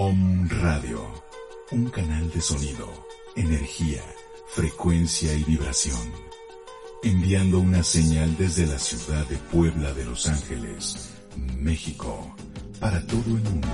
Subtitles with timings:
[0.00, 1.00] Om Radio,
[1.72, 2.88] un canal de sonido,
[3.34, 4.00] energía,
[4.46, 6.12] frecuencia y vibración,
[7.02, 11.14] enviando una señal desde la ciudad de Puebla de Los Ángeles,
[11.58, 12.32] México,
[12.78, 13.66] para todo el mundo.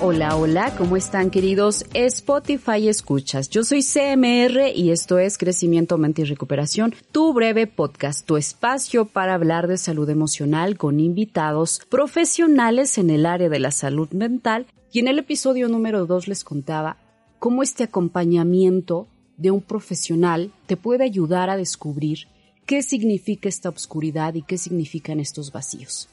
[0.00, 3.48] Hola, hola, ¿cómo están queridos Spotify escuchas?
[3.48, 9.06] Yo soy CMR y esto es Crecimiento, Mente y Recuperación, tu breve podcast, tu espacio
[9.06, 14.66] para hablar de salud emocional con invitados profesionales en el área de la salud mental.
[14.92, 16.98] Y en el episodio número 2 les contaba
[17.38, 19.06] cómo este acompañamiento
[19.36, 22.26] de un profesional te puede ayudar a descubrir
[22.66, 26.08] qué significa esta oscuridad y qué significan estos vacíos.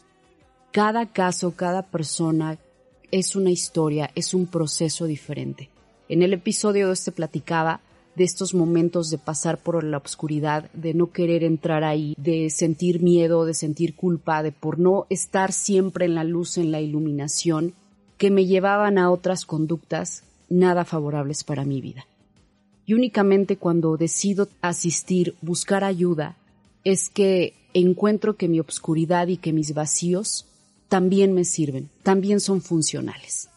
[0.72, 2.58] Cada caso, cada persona,
[3.12, 5.70] es una historia, es un proceso diferente.
[6.10, 7.82] En el episodio de este platicaba
[8.16, 13.02] de estos momentos de pasar por la oscuridad, de no querer entrar ahí, de sentir
[13.02, 17.74] miedo, de sentir culpa, de por no estar siempre en la luz, en la iluminación,
[18.18, 22.06] que me llevaban a otras conductas nada favorables para mi vida.
[22.86, 26.36] Y únicamente cuando decido asistir, buscar ayuda,
[26.84, 30.48] es que encuentro que mi obscuridad y que mis vacíos
[30.92, 33.48] también me sirven, también son funcionales.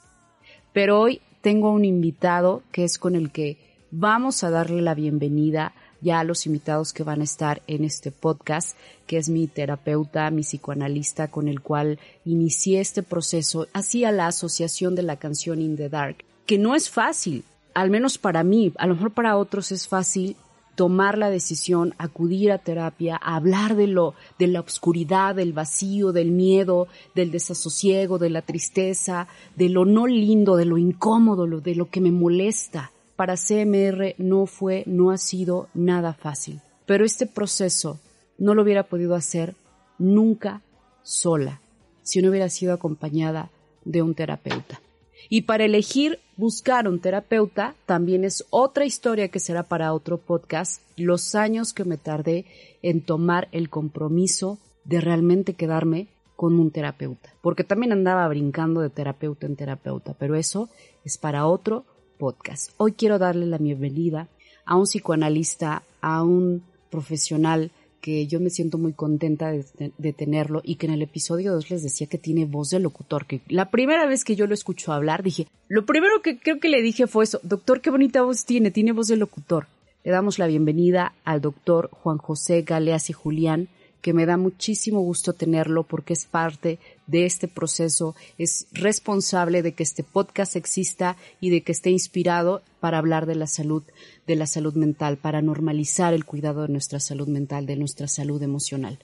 [0.72, 3.58] Pero hoy tengo un invitado que es con el que
[3.90, 8.12] vamos a darle la bienvenida ya a los invitados que van a estar en este
[8.12, 8.77] podcast,
[9.08, 14.94] que es mi terapeuta, mi psicoanalista con el cual inicié este proceso hacia la asociación
[14.94, 17.42] de la canción In the Dark, que no es fácil,
[17.74, 20.36] al menos para mí, a lo mejor para otros es fácil
[20.74, 26.30] tomar la decisión, acudir a terapia, hablar de lo, de la oscuridad, del vacío, del
[26.30, 31.90] miedo, del desasosiego, de la tristeza, de lo no lindo, de lo incómodo, de lo
[31.90, 32.90] que me molesta.
[33.17, 36.61] Para CMR no fue, no ha sido nada fácil.
[36.86, 37.98] Pero este proceso
[38.39, 39.55] no lo hubiera podido hacer
[39.98, 40.61] nunca
[41.02, 41.61] sola,
[42.02, 43.51] si no hubiera sido acompañada
[43.85, 44.80] de un terapeuta.
[45.29, 50.83] Y para elegir buscar un terapeuta también es otra historia que será para otro podcast,
[50.96, 52.45] los años que me tardé
[52.83, 58.90] en tomar el compromiso de realmente quedarme con un terapeuta, porque también andaba brincando de
[58.90, 60.68] terapeuta en terapeuta, pero eso
[61.05, 61.85] es para otro
[62.18, 62.73] podcast.
[62.77, 64.29] Hoy quiero darle la bienvenida
[64.67, 67.70] a un psicoanalista, a un profesional
[68.05, 71.83] que yo me siento muy contenta de, tenerlo y que en el episodio 2 les
[71.83, 75.23] decía que tiene voz de locutor, que la primera vez que yo lo escucho hablar
[75.23, 78.70] dije, lo primero que creo que le dije fue eso, doctor, qué bonita voz tiene,
[78.70, 79.69] tiene voz de locutor.
[80.05, 83.69] Le damos la bienvenida al doctor Juan José Galeas y Julián,
[84.05, 89.73] que me da muchísimo gusto tenerlo porque es parte de este proceso, es responsable de
[89.73, 93.83] que este podcast exista y de que esté inspirado para hablar de la salud,
[94.27, 98.42] de la salud mental, para normalizar el cuidado de nuestra salud mental, de nuestra salud
[98.42, 98.98] emocional.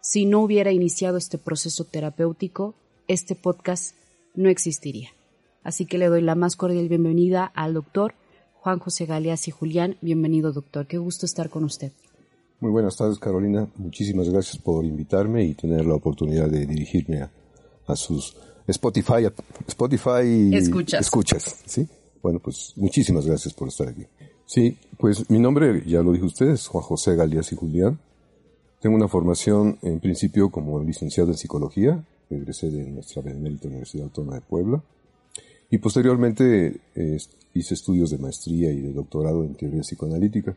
[0.00, 2.76] Si no hubiera iniciado este proceso terapéutico,
[3.08, 3.96] este podcast
[4.36, 5.10] no existiría.
[5.64, 8.14] Así que le doy la más cordial bienvenida al doctor
[8.60, 9.96] Juan José Galeas y Julián.
[10.02, 10.86] Bienvenido, doctor.
[10.86, 11.90] Qué gusto estar con usted.
[12.60, 13.68] Muy buenas tardes, Carolina.
[13.76, 17.28] Muchísimas gracias por invitarme y tener la oportunidad de dirigirme
[17.86, 19.26] a, sus Spotify,
[19.66, 21.00] Spotify escuchas.
[21.00, 21.86] escuchas, ¿sí?
[22.22, 24.06] Bueno, pues muchísimas gracias por estar aquí.
[24.46, 27.98] Sí, pues mi nombre, ya lo dijo usted, es Juan José Galias y Julián.
[28.80, 34.36] Tengo una formación en principio como licenciado en psicología, egresé de nuestra Benemérita Universidad Autónoma
[34.36, 34.82] de Puebla,
[35.70, 37.18] y posteriormente eh,
[37.54, 40.54] hice estudios de maestría y de doctorado en teoría psicoanalítica.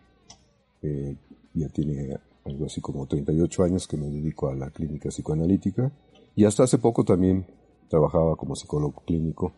[0.81, 1.15] Eh,
[1.59, 5.91] ya tiene algo así como 38 años que me dedico a la clínica psicoanalítica
[6.35, 7.45] y hasta hace poco también
[7.89, 9.53] trabajaba como psicólogo clínico.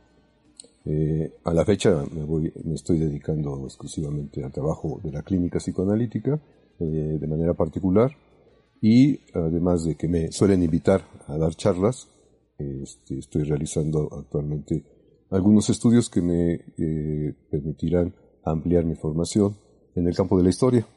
[0.85, 5.59] Eh, a la fecha me, voy, me estoy dedicando exclusivamente al trabajo de la clínica
[5.59, 6.39] psicoanalítica
[6.79, 8.11] eh, de manera particular
[8.81, 12.07] y además de que me suelen invitar a dar charlas,
[12.57, 14.83] este, estoy realizando actualmente
[15.31, 18.13] algunos estudios que me eh, permitirán
[18.43, 19.55] ampliar mi formación
[19.95, 20.87] en el campo de la historia.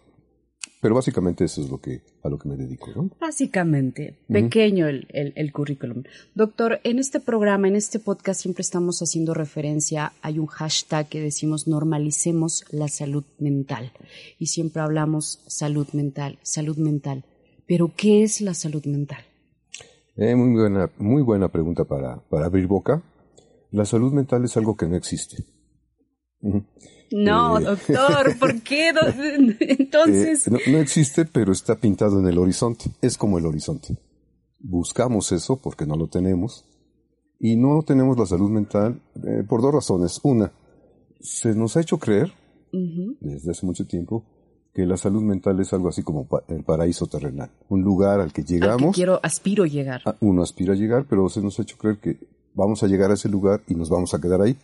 [0.82, 3.08] Pero básicamente eso es lo que, a lo que me dedico, ¿no?
[3.20, 6.02] Básicamente, pequeño el, el, currículum.
[6.34, 11.20] Doctor, en este programa, en este podcast siempre estamos haciendo referencia, hay un hashtag que
[11.20, 13.93] decimos normalicemos la salud mental.
[14.40, 17.25] Y siempre hablamos salud mental, salud mental.
[17.64, 19.25] Pero, ¿qué es la salud mental?
[20.17, 23.05] Eh, muy, buena, muy buena pregunta para, para abrir boca.
[23.70, 25.44] La salud mental es algo que no existe.
[27.12, 28.90] No, eh, doctor, ¿por qué?
[29.60, 30.46] Entonces...
[30.46, 32.90] Eh, no, no, existe, pero está pintado en el horizonte.
[33.00, 33.96] Es como el horizonte.
[34.58, 36.64] Buscamos eso porque no lo tenemos.
[37.38, 40.20] Y no tenemos la salud mental eh, por dos razones.
[40.22, 40.52] Una,
[41.20, 42.32] se nos ha hecho creer,
[43.20, 44.24] desde hace mucho tiempo,
[44.72, 48.42] que la salud mental es algo así como el paraíso terrenal, un lugar al que
[48.42, 48.82] llegamos.
[48.82, 50.00] Al que quiero, aspiro llegar.
[50.06, 52.18] Ah, uno aspira a llegar, pero se nos ha hecho creer que
[52.54, 54.56] vamos a llegar a ese lugar y nos vamos a quedar ahí.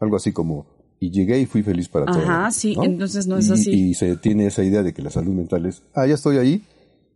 [0.00, 0.66] Algo así como,
[1.02, 2.20] y llegué y fui feliz para todo.
[2.20, 3.72] Ajá, sí, entonces no es así.
[3.72, 6.62] Y se tiene esa idea de que la salud mental es, ah, ya estoy ahí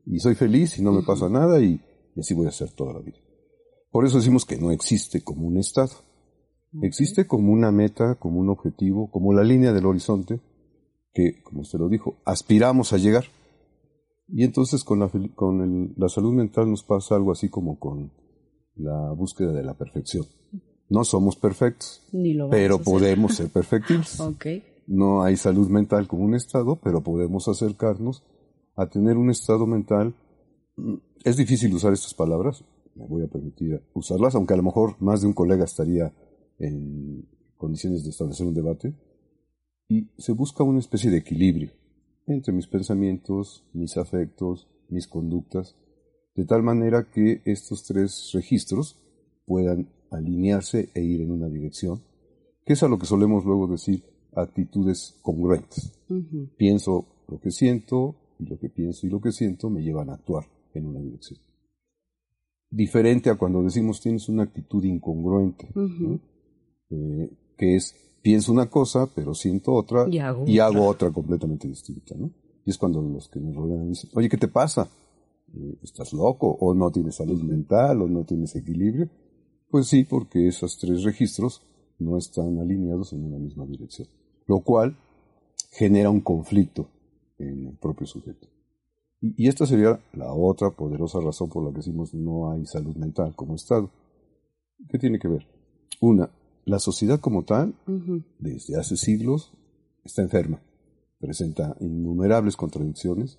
[0.05, 1.81] y soy feliz y no me pasa nada y,
[2.17, 3.19] y así voy a hacer toda la vida.
[3.93, 5.93] Por eso decimos que no existe como un estado.
[6.83, 10.41] Existe como una meta, como un objetivo, como la línea del horizonte,
[11.15, 13.27] que, como usted lo dijo, aspiramos a llegar.
[14.27, 18.11] Y entonces con la, con el, la salud mental nos pasa algo así como con
[18.75, 20.27] la búsqueda de la perfección.
[20.89, 22.03] No somos perfectos,
[22.51, 24.19] pero podemos ser perfectibles.
[24.87, 28.23] No hay salud mental como un estado, pero podemos acercarnos
[28.77, 30.15] a tener un estado mental.
[31.25, 35.21] Es difícil usar estas palabras, me voy a permitir usarlas, aunque a lo mejor más
[35.21, 36.13] de un colega estaría
[36.59, 38.95] en condiciones de establecer un debate
[39.89, 41.71] y se busca una especie de equilibrio
[42.27, 45.77] entre mis pensamientos, mis afectos, mis conductas,
[46.35, 49.01] de tal manera que estos tres registros
[49.47, 52.03] puedan alinearse e ir en una dirección,
[52.65, 54.03] que es a lo que solemos luego decir
[54.35, 55.93] actitudes congruentes.
[56.57, 60.15] Pienso lo que siento y lo que pienso y lo que siento me llevan a
[60.15, 60.45] actuar
[60.75, 61.41] en una dirección.
[62.71, 65.69] Diferente a cuando decimos tienes una actitud incongruente,
[66.91, 70.19] eh, que es pienso una cosa, pero siento otra y
[70.59, 71.11] hago, otra.
[71.13, 72.31] completamente distinta, ¿no?
[72.65, 74.89] Y es cuando los que nos rodean dicen, oye, ¿qué te pasa?
[75.55, 76.49] Eh, ¿Estás loco?
[76.61, 78.03] ¿O no tienes salud mental?
[78.03, 79.09] ¿O no tienes equilibrio?
[79.71, 81.63] Pues sí, porque esos tres registros
[81.99, 84.09] no están alineados en una misma dirección,
[84.47, 84.97] lo cual
[85.71, 86.89] genera un conflicto
[87.39, 88.49] en el propio sujeto.
[89.21, 92.97] Y, y esta sería la otra poderosa razón por la que decimos no hay salud
[92.97, 93.91] mental como Estado.
[94.89, 95.47] ¿Qué tiene que ver?
[96.01, 96.31] Una,
[96.65, 97.75] la sociedad como tal,
[98.39, 99.53] desde hace siglos,
[100.05, 100.61] está enferma.
[101.19, 103.39] Presenta innumerables contradicciones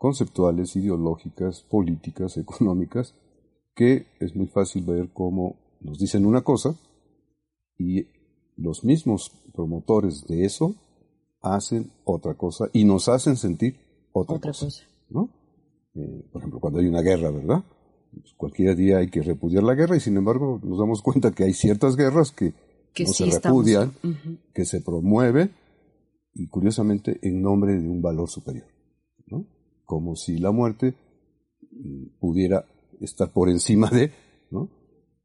[0.00, 3.14] conceptuales, ideológicas, políticas, económicas,
[3.74, 6.74] que es muy fácil ver cómo nos dicen una cosa
[7.78, 8.06] y
[8.56, 10.74] los mismos promotores de eso
[11.40, 13.76] hacen otra cosa y nos hacen sentir
[14.12, 14.68] otra, cosa.
[15.08, 15.30] ¿no?
[15.94, 17.64] Eh, por ejemplo, cuando hay una guerra, ¿verdad?
[18.36, 21.54] cualquier día hay que repudiar la guerra y sin embargo nos damos cuenta que hay
[21.54, 22.52] ciertas guerras que,
[22.98, 23.92] no se repudian,
[24.52, 25.50] que se promueve
[26.34, 28.66] y curiosamente en nombre de un valor superior,
[29.26, 29.46] ¿no?
[29.84, 30.94] Como si la muerte
[31.70, 32.64] mm, pudiera
[33.00, 34.12] estar por encima de,
[34.50, 34.70] ¿no?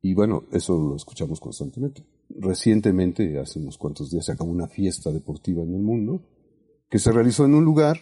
[0.01, 2.05] Y bueno, eso lo escuchamos constantemente.
[2.29, 6.21] Recientemente, hace unos cuantos días, se acabó una fiesta deportiva en el mundo
[6.89, 7.99] que se realizó en un lugar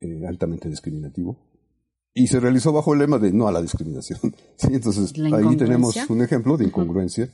[0.00, 1.38] eh, altamente discriminativo,
[2.14, 4.20] y se realizó bajo el lema de no a la discriminación.
[4.56, 4.68] ¿Sí?
[4.70, 7.28] Entonces ahí tenemos un ejemplo de incongruencia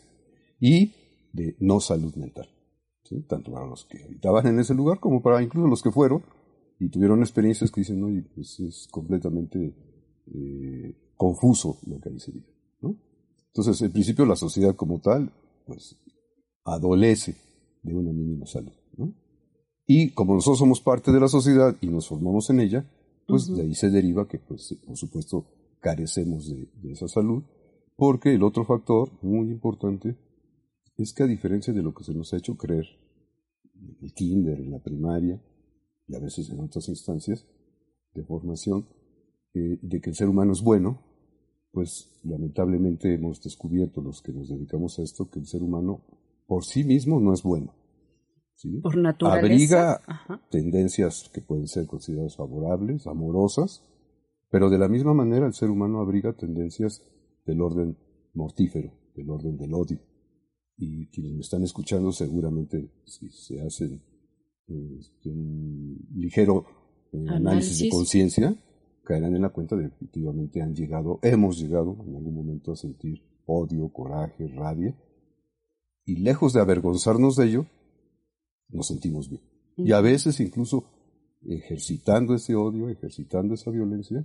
[0.58, 0.92] y
[1.32, 2.48] de no salud mental.
[3.04, 3.22] ¿sí?
[3.28, 6.24] Tanto para los que habitaban en ese lugar como para incluso los que fueron
[6.78, 9.74] y tuvieron experiencias que dicen, oye, pues es completamente
[10.34, 12.52] eh, confuso lo que ahí se dice.
[12.80, 12.96] ¿no?
[13.48, 15.32] Entonces, en principio, la sociedad como tal,
[15.66, 15.96] pues,
[16.64, 17.36] adolece
[17.82, 18.72] de una mínima salud.
[18.96, 19.14] ¿no?
[19.86, 22.88] Y como nosotros somos parte de la sociedad y nos formamos en ella,
[23.26, 25.46] pues de ahí se deriva que, pues, por supuesto,
[25.80, 27.42] carecemos de, esa salud,
[27.96, 30.16] porque el otro factor muy importante
[30.96, 32.86] es que a diferencia de lo que se nos ha hecho creer
[33.74, 35.42] en el kinder, en la primaria
[36.06, 37.46] y a veces en otras instancias
[38.14, 38.86] de formación,
[39.54, 41.02] eh, de que el ser humano es bueno,
[41.72, 46.02] pues lamentablemente hemos descubierto los que nos dedicamos a esto que el ser humano
[46.46, 47.74] por sí mismo no es bueno.
[48.82, 49.94] Por naturaleza.
[49.94, 53.82] Abriga tendencias que pueden ser consideradas favorables, amorosas,
[54.50, 57.02] pero de la misma manera el ser humano abriga tendencias
[57.46, 57.96] del orden
[58.34, 60.00] mortífero, del orden del odio.
[60.76, 64.02] Y quienes me están escuchando seguramente, si se hacen
[64.66, 66.64] este, un ligero
[67.12, 67.80] eh, análisis.
[67.80, 68.56] de conciencia,
[69.10, 72.76] caerán en la cuenta de que efectivamente han llegado, hemos llegado en algún momento a
[72.76, 74.96] sentir odio, coraje, rabia,
[76.04, 77.66] y lejos de avergonzarnos de ello,
[78.68, 79.42] nos sentimos bien.
[79.76, 80.84] Y a veces incluso
[81.42, 84.24] ejercitando ese odio, ejercitando esa violencia,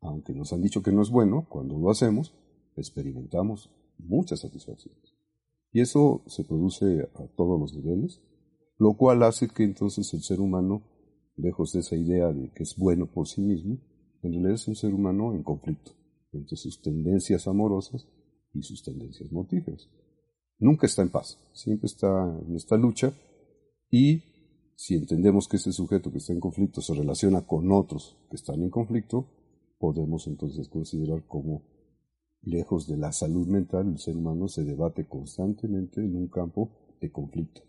[0.00, 2.34] aunque nos han dicho que no es bueno, cuando lo hacemos,
[2.76, 5.18] experimentamos muchas satisfacciones.
[5.70, 8.22] Y eso se produce a todos los niveles,
[8.78, 10.82] lo cual hace que entonces el ser humano,
[11.36, 13.80] lejos de esa idea de que es bueno por sí mismo,
[14.24, 15.92] en realidad es un ser humano en conflicto,
[16.32, 18.06] entre sus tendencias amorosas
[18.52, 19.88] y sus tendencias mortíferas.
[20.58, 22.08] Nunca está en paz, siempre está
[22.46, 23.12] en esta lucha
[23.90, 24.22] y
[24.76, 28.62] si entendemos que ese sujeto que está en conflicto se relaciona con otros que están
[28.62, 29.28] en conflicto,
[29.78, 31.62] podemos entonces considerar como
[32.42, 37.10] lejos de la salud mental el ser humano se debate constantemente en un campo de
[37.10, 37.62] conflicto.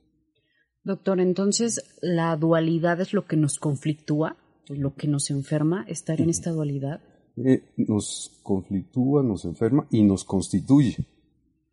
[0.83, 4.37] Doctor, entonces la dualidad es lo que nos conflictúa,
[4.69, 7.01] lo que nos enferma, estar en esta dualidad.
[7.37, 11.05] Eh, nos conflictúa, nos enferma y nos constituye.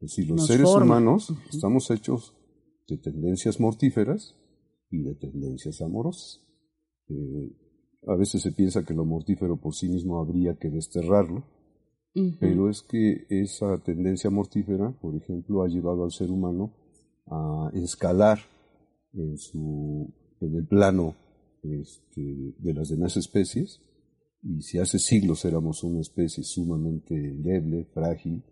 [0.01, 2.35] Es decir, los seres humanos estamos hechos
[2.89, 4.35] de tendencias mortíferas
[4.91, 6.41] y de tendencias amorosas.
[7.09, 7.53] Eh,
[8.07, 11.45] a veces se piensa que lo mortífero por sí mismo habría que desterrarlo,
[12.41, 16.75] pero es que esa tendencia mortífera, por ejemplo, ha llevado al ser humano
[17.27, 18.41] a escalar
[19.15, 21.15] en, su, en el plano
[21.63, 23.81] este, de las demás especies,
[24.43, 28.43] y si hace siglos éramos una especie sumamente endeble, frágil,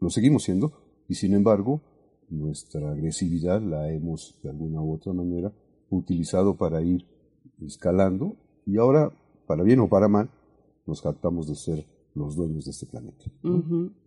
[0.00, 0.72] lo seguimos siendo,
[1.08, 1.82] y sin embargo,
[2.28, 5.52] nuestra agresividad la hemos de alguna u otra manera
[5.88, 7.06] utilizado para ir
[7.60, 9.12] escalando, y ahora,
[9.46, 10.30] para bien o para mal,
[10.86, 13.24] nos jactamos de ser los dueños de este planeta.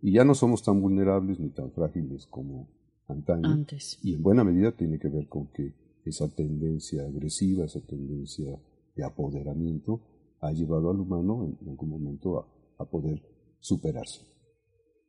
[0.02, 2.68] Y ya no somos tan vulnerables ni tan frágiles como
[3.08, 3.48] antaño.
[3.48, 3.98] Antes.
[4.02, 5.72] Y en buena medida tiene que ver con que
[6.04, 8.58] esa tendencia agresiva, esa tendencia
[8.94, 10.00] de apoderamiento,
[10.40, 12.38] ha llevado al humano en algún momento
[12.78, 13.22] a, poder
[13.60, 14.20] superarse.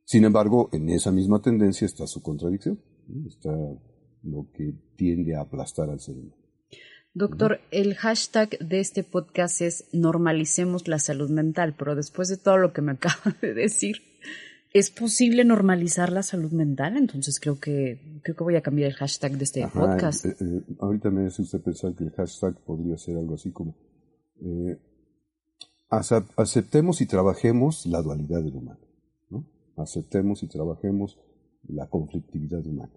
[0.04, 2.80] Sin embargo, en esa misma tendencia está su contradicción,
[3.26, 3.52] está
[4.22, 6.36] lo que tiende a aplastar al ser humano.
[7.12, 12.56] Doctor, el hashtag de este podcast es normalicemos la salud mental, pero después de todo
[12.56, 14.02] lo que me acaba de decir,
[14.76, 16.98] ¿Es posible normalizar la salud mental?
[16.98, 20.26] Entonces creo que creo que voy a cambiar el hashtag de este podcast.
[20.26, 23.74] Eh, eh, ahorita me hace usted pensar que el hashtag podría ser algo así como
[24.42, 24.78] eh,
[25.88, 28.80] aceptemos y trabajemos la dualidad del humano.
[29.30, 29.46] ¿no?
[29.78, 31.18] Aceptemos y trabajemos
[31.68, 32.92] la conflictividad humana.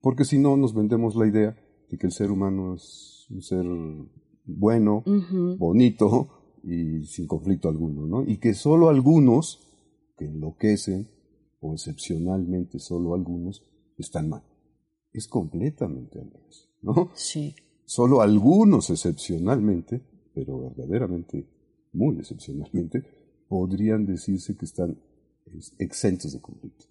[0.00, 1.56] Porque si no, nos vendemos la idea
[1.92, 3.64] de que el ser humano es un ser
[4.46, 5.04] bueno,
[5.58, 8.24] bonito y sin conflicto alguno, ¿no?
[8.28, 9.60] Y que solo algunos
[10.18, 11.06] que enloquecen
[11.60, 13.64] o excepcionalmente solo algunos
[13.96, 14.42] están mal.
[15.12, 17.10] Es completamente al revés, ¿no?
[17.14, 17.54] Sí.
[17.84, 20.00] Solo algunos excepcionalmente,
[20.34, 21.48] pero verdaderamente
[21.92, 23.04] muy excepcionalmente,
[23.48, 24.96] podrían decirse que están
[25.78, 26.86] exentos de conflicto.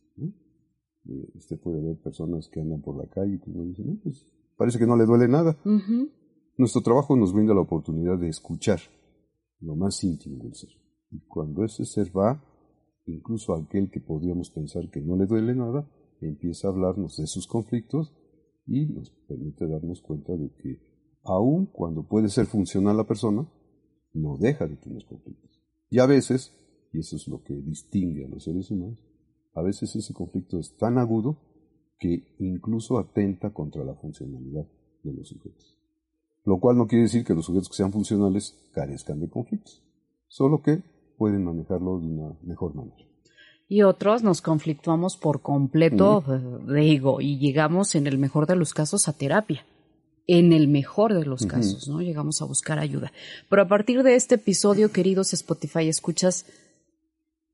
[1.05, 4.25] Eh, usted puede ver personas que andan por la calle y que uno dice, pues
[4.57, 5.57] parece que no le duele nada.
[6.57, 8.79] Nuestro trabajo nos brinda la oportunidad de escuchar
[9.61, 10.69] lo más íntimo del ser.
[11.11, 12.43] Y cuando ese ser va
[13.05, 15.89] incluso aquel que podríamos pensar que no le duele nada,
[16.21, 18.13] empieza a hablarnos de sus conflictos
[18.67, 20.79] y nos permite darnos cuenta de que
[21.23, 23.47] aun cuando puede ser funcional la persona,
[24.13, 25.61] no deja de tener conflictos.
[25.89, 26.53] Y a veces,
[26.93, 28.99] y eso es lo que distingue a los seres humanos,
[29.53, 31.37] a veces ese conflicto es tan agudo
[31.99, 34.65] que incluso atenta contra la funcionalidad
[35.03, 35.77] de los sujetos.
[36.45, 39.83] Lo cual no quiere decir que los sujetos que sean funcionales carezcan de conflictos,
[40.27, 40.81] solo que
[41.19, 42.95] pueden manejarlo de una mejor manera.
[43.67, 46.23] Y otros nos conflictuamos por completo,
[46.67, 49.63] digo, y llegamos en el mejor de los casos a terapia.
[50.25, 52.01] En el mejor de los casos, ¿no?
[52.01, 53.11] Llegamos a buscar ayuda.
[53.47, 56.45] Pero a partir de este episodio, queridos Spotify, escuchas,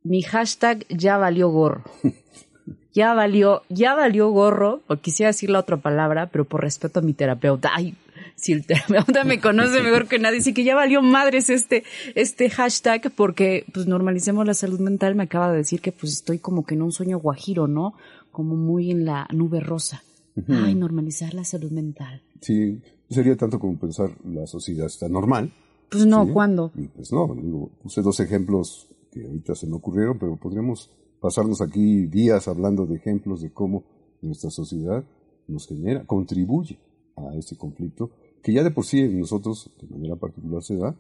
[0.04, 1.84] mi hashtag ya valió gorro.
[2.94, 7.04] ya valió, ya valió gorro, o quisiera decir la otra palabra, pero por respeto a
[7.04, 7.72] mi terapeuta.
[7.74, 7.96] Ay,
[8.36, 11.84] si el terapeuta me conoce mejor que nadie, sí que ya valió madres este,
[12.16, 16.40] este hashtag porque pues normalicemos la salud mental, me acaba de decir que pues estoy
[16.40, 17.94] como que en un sueño guajiro, ¿no?
[18.32, 20.04] Como muy en la nube rosa.
[20.50, 22.22] Ay, normalizar la salud mental.
[22.42, 25.52] Sí, sería tanto como pensar la sociedad está normal.
[25.90, 26.72] Pues no, ¿cuándo?
[26.96, 32.08] pues no, digo, puse dos ejemplos que ahorita se me ocurrieron, pero podríamos pasarnos aquí
[32.08, 33.84] días hablando de ejemplos de cómo
[34.22, 35.06] nuestra sociedad
[35.48, 36.78] nos genera, contribuye
[37.16, 38.12] a este conflicto
[38.46, 40.96] que ya de por sí en nosotros de manera particular se da,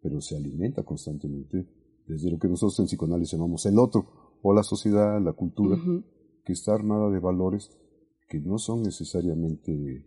[0.00, 1.66] pero se alimenta constantemente
[2.06, 5.76] desde lo que nosotros en psicoanálisis llamamos el otro, o la sociedad, la cultura,
[6.44, 7.72] que está armada de valores
[8.28, 10.06] que no son necesariamente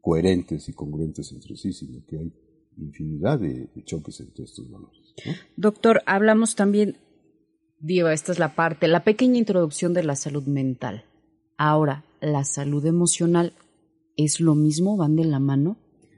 [0.00, 2.32] coherentes y congruentes entre sí, sino que hay
[2.76, 5.00] infinidad de, choques entre estos valores.
[5.56, 6.98] Doctor, hablamos también,
[7.80, 11.06] digo, esta es la parte, la pequeña introducción de la salud mental.
[11.56, 13.52] Ahora, la salud emocional
[14.16, 15.76] es lo mismo, van de la mano.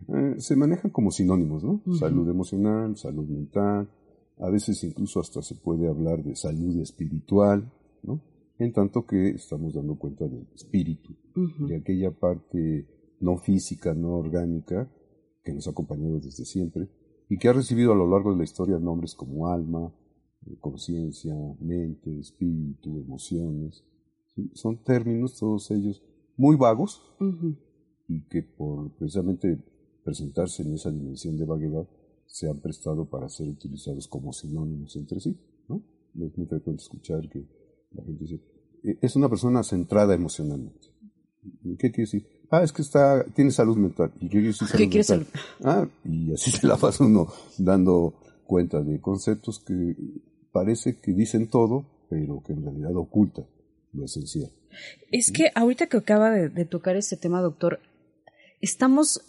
[0.08, 1.82] Eh, se manejan como sinónimos, ¿no?
[1.98, 3.88] Salud emocional, salud mental,
[4.38, 7.70] a veces incluso hasta se puede hablar de salud espiritual,
[8.02, 8.20] ¿no?
[8.58, 11.14] En tanto que estamos dando cuenta del espíritu,
[11.66, 12.86] de aquella parte
[13.20, 14.88] no física, no orgánica,
[15.44, 16.88] que nos ha acompañado desde siempre
[17.28, 19.92] y que ha recibido a lo largo de la historia nombres como alma,
[20.60, 23.84] conciencia, mente, espíritu, emociones.
[24.54, 26.02] Son términos, todos ellos,
[26.36, 27.02] muy vagos
[28.08, 29.58] y que por precisamente
[30.04, 31.86] presentarse en esa dimensión de vaguedad
[32.26, 35.36] se han prestado para ser utilizados como sinónimos entre sí.
[35.68, 35.82] ¿no?
[36.14, 37.44] Es muy frecuente escuchar que
[37.92, 38.40] la gente dice,
[38.82, 40.88] e, es una persona centrada emocionalmente.
[41.78, 42.26] ¿Qué quiere decir?
[42.50, 44.12] Ah, es que está, tiene salud mental.
[44.16, 45.26] ¿Y qué quiere decir salud mental?
[45.62, 47.28] Ah, y así se la pasa uno
[47.58, 48.14] dando
[48.46, 49.96] cuenta de conceptos que
[50.52, 53.46] parece que dicen todo, pero que en realidad ocultan
[53.92, 54.50] lo esencial.
[55.10, 57.80] Es que ahorita que acaba de, de tocar ese tema, doctor,
[58.60, 59.22] estamos,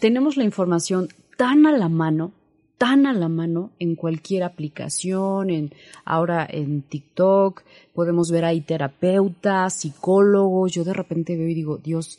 [0.00, 2.32] tenemos la información tan a la mano,
[2.78, 5.72] tan a la mano en cualquier aplicación, en,
[6.04, 12.18] ahora en TikTok, podemos ver ahí terapeutas, psicólogos, yo de repente veo y digo, Dios,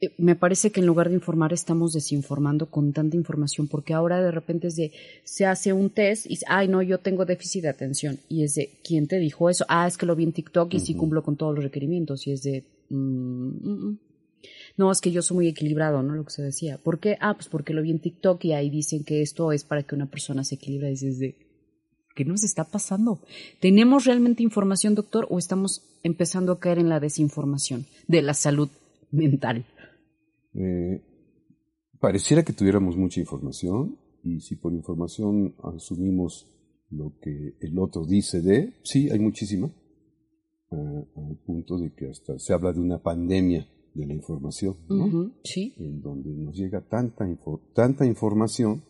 [0.00, 4.20] eh, me parece que en lugar de informar estamos desinformando con tanta información porque ahora
[4.20, 4.92] de repente es de
[5.22, 8.70] se hace un test y ay no yo tengo déficit de atención y es de
[8.82, 11.36] quién te dijo eso ah es que lo vi en TikTok y sí cumplo con
[11.36, 13.98] todos los requerimientos y es de mm, mm, mm".
[14.76, 17.16] No es que yo soy muy equilibrado no lo que se decía ¿por qué?
[17.20, 19.94] ah pues porque lo vi en TikTok y ahí dicen que esto es para que
[19.94, 21.36] una persona se equilibre y es de
[22.14, 23.20] ¿qué nos está pasando?
[23.60, 28.68] ¿tenemos realmente información doctor o estamos empezando a caer en la desinformación de la salud
[29.10, 29.64] mental?
[30.54, 31.02] Eh,
[31.98, 36.50] pareciera que tuviéramos mucha información y si por información asumimos
[36.90, 39.70] lo que el otro dice de, sí, hay muchísima,
[40.70, 45.32] eh, al punto de que hasta se habla de una pandemia de la información, ¿no?
[45.44, 45.74] sí.
[45.78, 47.26] En donde nos llega tanta,
[47.74, 48.82] tanta información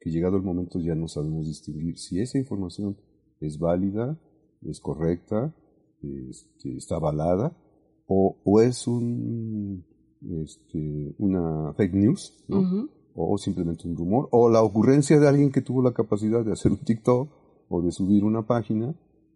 [0.00, 2.96] que llegado el momento ya no sabemos distinguir si esa información
[3.40, 4.18] es válida,
[4.62, 5.54] es correcta,
[6.02, 7.56] este, está avalada,
[8.06, 9.84] o, o es un
[10.42, 12.44] este, una fake news,
[13.14, 16.72] o simplemente un rumor, o la ocurrencia de alguien que tuvo la capacidad de hacer
[16.72, 17.30] un TikTok
[17.68, 18.94] o de subir una página,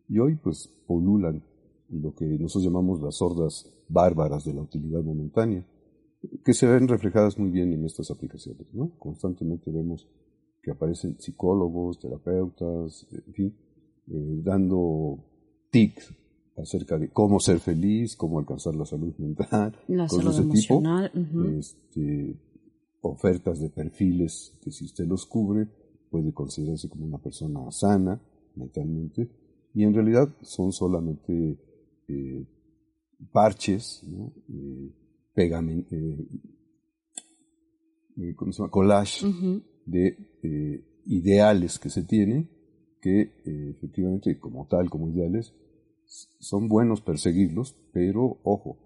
[0.09, 1.43] y hoy pues polulan
[1.91, 5.65] lo que nosotros llamamos las sordas bárbaras de la utilidad momentánea,
[6.45, 8.73] que se ven reflejadas muy bien en estas aplicaciones.
[8.75, 8.91] ¿no?
[8.99, 10.07] Constantemente vemos
[10.63, 13.57] que aparecen psicólogos, terapeutas, en fin,
[14.09, 15.19] eh, dando
[15.71, 16.13] tics
[16.57, 20.83] acerca de cómo ser feliz, cómo alcanzar la salud mental, la salud de tipo,
[21.57, 22.37] este,
[23.01, 25.69] ofertas de perfiles que si usted los cubre
[26.11, 28.21] puede considerarse como una persona sana
[28.57, 29.29] mentalmente
[29.75, 31.57] y en realidad son solamente
[32.09, 32.47] eh,
[33.33, 34.33] parches, ¿no?
[34.49, 34.93] eh,
[35.37, 36.29] eh,
[38.17, 38.71] eh ¿cómo se llama?
[38.71, 39.27] collage
[39.87, 42.51] de ideales que se tienen
[43.01, 45.55] que efectivamente como tal, como ideales,
[46.41, 48.79] son buenos perseguirlos, pero ojo,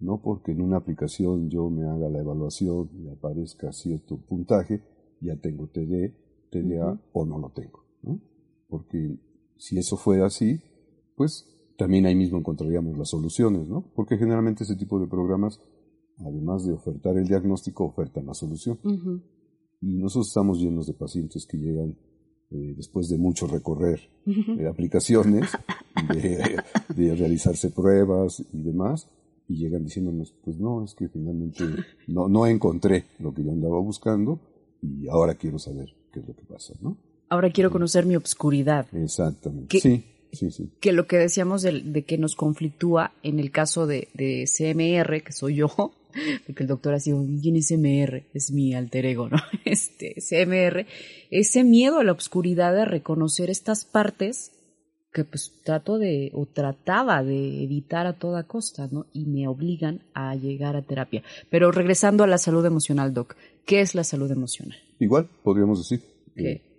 [0.00, 4.82] no porque en una aplicación yo me haga la evaluación y aparezca cierto puntaje,
[5.20, 6.14] ya tengo TD,
[6.50, 7.84] TDA o no lo tengo.
[8.02, 8.20] ¿no?
[8.68, 9.18] Porque
[9.58, 10.60] si eso fuera así,
[11.16, 11.46] pues
[11.80, 13.82] también ahí mismo encontraríamos las soluciones, ¿no?
[13.94, 15.58] Porque generalmente ese tipo de programas,
[16.18, 18.78] además de ofertar el diagnóstico, ofertan la solución.
[19.80, 21.96] Y nosotros estamos llenos de pacientes que llegan
[22.50, 25.48] eh, después de mucho recorrer de aplicaciones,
[26.94, 29.08] de, realizarse pruebas y demás,
[29.48, 31.64] y llegan diciéndonos, pues no, es que finalmente
[32.08, 34.38] no, no encontré lo que yo andaba buscando
[34.82, 36.98] y ahora quiero saber qué es lo que pasa, ¿no?
[37.30, 38.86] Ahora quiero conocer mi obscuridad.
[38.92, 39.80] Exactamente.
[39.80, 40.70] sí, sí, sí.
[40.80, 45.32] Que lo que decíamos de, que nos conflictúa en el caso de, de CMR, que
[45.32, 45.68] soy yo,
[46.46, 48.24] porque el doctor ha sido, ¿quién es CMR?
[48.34, 49.38] Es mi alter ego, ¿no?
[49.64, 50.86] Este, CMR,
[51.30, 54.52] ese miedo a la oscuridad de reconocer estas partes
[55.12, 59.06] que pues trato de, o trataba de evitar a toda costa, ¿no?
[59.12, 61.22] Y me obligan a llegar a terapia.
[61.50, 64.78] Pero regresando a la salud emocional, Doc, ¿qué es la salud emocional?
[65.00, 66.04] Igual, podríamos decir.
[66.36, 66.69] ¿Qué?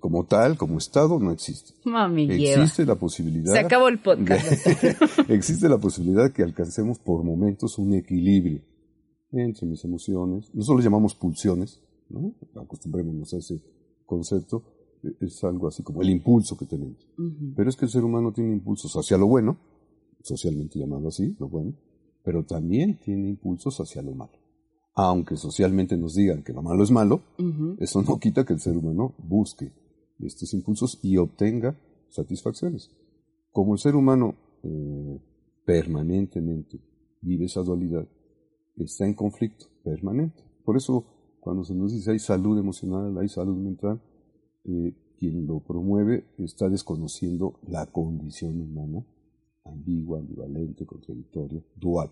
[0.00, 1.74] Como tal, como Estado, no existe.
[1.84, 3.52] Mami, existe la posibilidad.
[3.52, 4.66] Se acabó el podcast.
[5.28, 8.60] existe la posibilidad que alcancemos por momentos un equilibrio
[9.32, 10.50] entre mis emociones.
[10.54, 12.34] Nosotros llamamos pulsiones, ¿no?
[12.60, 13.62] Acostumbrémonos a ese
[14.06, 14.64] concepto.
[15.20, 17.08] Es algo así como el impulso que tenemos.
[17.56, 19.56] Pero es que el ser humano tiene impulsos hacia lo bueno,
[20.22, 21.72] socialmente llamado así, lo bueno,
[22.22, 24.39] pero también tiene impulsos hacia lo malo
[24.94, 27.22] aunque socialmente nos digan que lo malo es malo,
[27.78, 29.72] eso no quita que el ser humano busque
[30.18, 32.90] estos impulsos y obtenga satisfacciones.
[33.52, 35.20] Como el ser humano eh,
[35.64, 36.80] permanentemente
[37.22, 38.06] vive esa dualidad,
[38.76, 40.42] está en conflicto permanente.
[40.64, 41.04] Por eso,
[41.40, 44.00] cuando se nos dice hay salud emocional, hay salud mental,
[44.64, 49.04] eh, quien lo promueve está desconociendo la condición humana
[49.64, 52.10] ambigua, ambivalente, contradictoria, dual.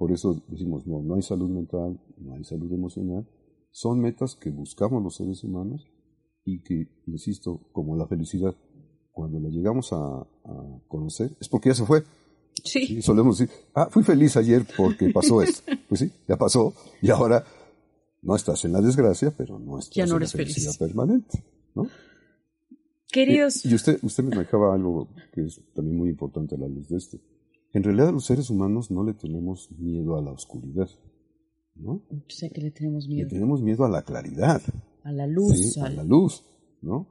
[0.00, 3.28] Por eso decimos, no, no hay salud mental, no hay salud emocional.
[3.70, 5.86] Son metas que buscamos los seres humanos
[6.42, 8.56] y que, insisto, como la felicidad,
[9.12, 10.26] cuando la llegamos a,
[10.88, 12.02] conocer, es porque ya se fue.
[12.64, 12.96] Sí.
[12.96, 15.70] Y solemos decir, ah, fui feliz ayer porque pasó esto.
[15.86, 17.44] pues sí, ya pasó y ahora
[18.22, 21.44] no estás en la desgracia, pero no estás ya no en la felicidad permanente.
[21.74, 21.86] ¿no?
[23.12, 23.66] Queridos.
[23.66, 26.96] Y, usted, usted me manejaba algo que es también muy importante a la luz de
[26.96, 27.18] esto.
[27.72, 30.88] En realidad los seres humanos no le tenemos miedo a la oscuridad.
[31.76, 32.02] ¿no?
[32.28, 33.28] Sé que le tenemos miedo.
[33.28, 34.60] Le tenemos miedo a la claridad.
[35.02, 35.78] A la luz.
[35.78, 36.44] a la luz,
[36.82, 37.06] ¿no?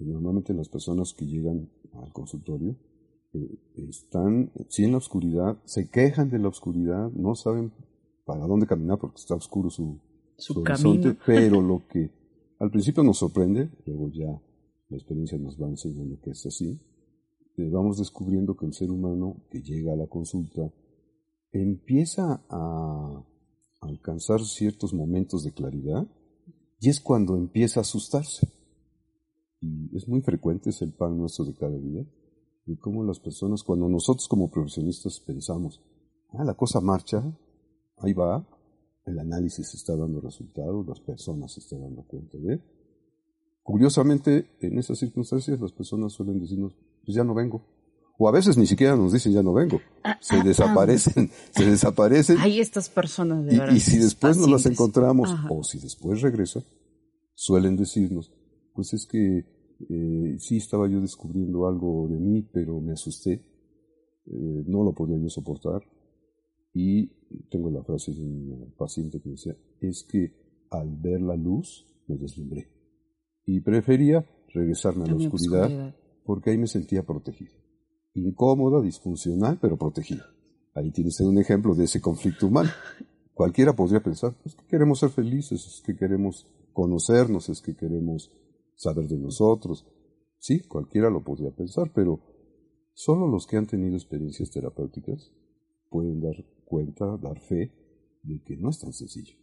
[0.00, 2.76] normalmente las personas que llegan al consultorio
[3.32, 7.72] eh, están, sí en la oscuridad, se quejan de la oscuridad, no saben
[8.24, 9.98] para dónde caminar porque está oscuro su,
[10.36, 12.10] su, horizonte, pero lo que
[12.58, 14.40] al principio nos sorprende, luego ya
[14.88, 16.78] la experiencia nos va enseñando que es así,
[17.56, 20.72] vamos descubriendo que el ser humano que llega a la consulta
[21.52, 23.24] empieza a
[23.80, 26.06] alcanzar ciertos momentos de claridad
[26.80, 28.48] y es cuando empieza a asustarse.
[29.60, 32.04] Y es muy frecuente, es el pan nuestro de cada día,
[32.66, 35.80] y cómo las personas, cuando nosotros como profesionistas pensamos,
[36.32, 37.22] ah, la cosa marcha,
[37.98, 38.46] ahí va,
[39.06, 42.60] el análisis está dando resultados, las personas se están dando cuenta de.
[43.62, 47.64] Curiosamente, en esas circunstancias las personas suelen decirnos, pues ya no vengo.
[48.18, 49.80] O a veces ni siquiera nos dicen ya no vengo.
[50.04, 50.44] Ah, se ah, ah.
[50.46, 52.38] desaparecen, se desaparecen.
[52.38, 53.74] Hay estas personas de y, verdad.
[53.74, 56.62] Y si después nos las encontramos, o si después regresa,
[57.34, 58.32] suelen decirnos,
[58.72, 59.44] pues es que
[59.88, 63.32] eh, sí estaba yo descubriendo algo de mí, pero me asusté,
[64.26, 65.82] eh, no lo podía yo soportar.
[66.72, 67.06] Y
[67.50, 70.32] tengo la frase de un paciente que decía, es que
[70.70, 72.68] al ver la luz me deslumbré.
[73.46, 77.52] Y prefería regresarme a la oscuridad, porque ahí me sentía protegido.
[78.14, 80.24] Incómoda, disfuncional, pero protegida.
[80.74, 82.70] Ahí tiene usted un ejemplo de ese conflicto humano.
[83.34, 88.30] Cualquiera podría pensar, es que queremos ser felices, es que queremos conocernos, es que queremos
[88.76, 89.86] saber de nosotros.
[90.38, 92.20] Sí, cualquiera lo podría pensar, pero
[92.92, 95.32] solo los que han tenido experiencias terapéuticas
[95.90, 96.34] pueden dar
[96.64, 97.72] cuenta, dar fe
[98.22, 99.36] de que no es tan sencillo.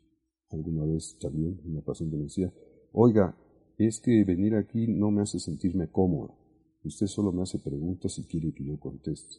[0.49, 2.53] Alguna vez también una paciente me decía,
[2.91, 3.37] oiga,
[3.77, 6.40] es que venir aquí no me hace sentirme cómodo.
[6.83, 9.37] Usted solo me hace preguntas y quiere que yo conteste.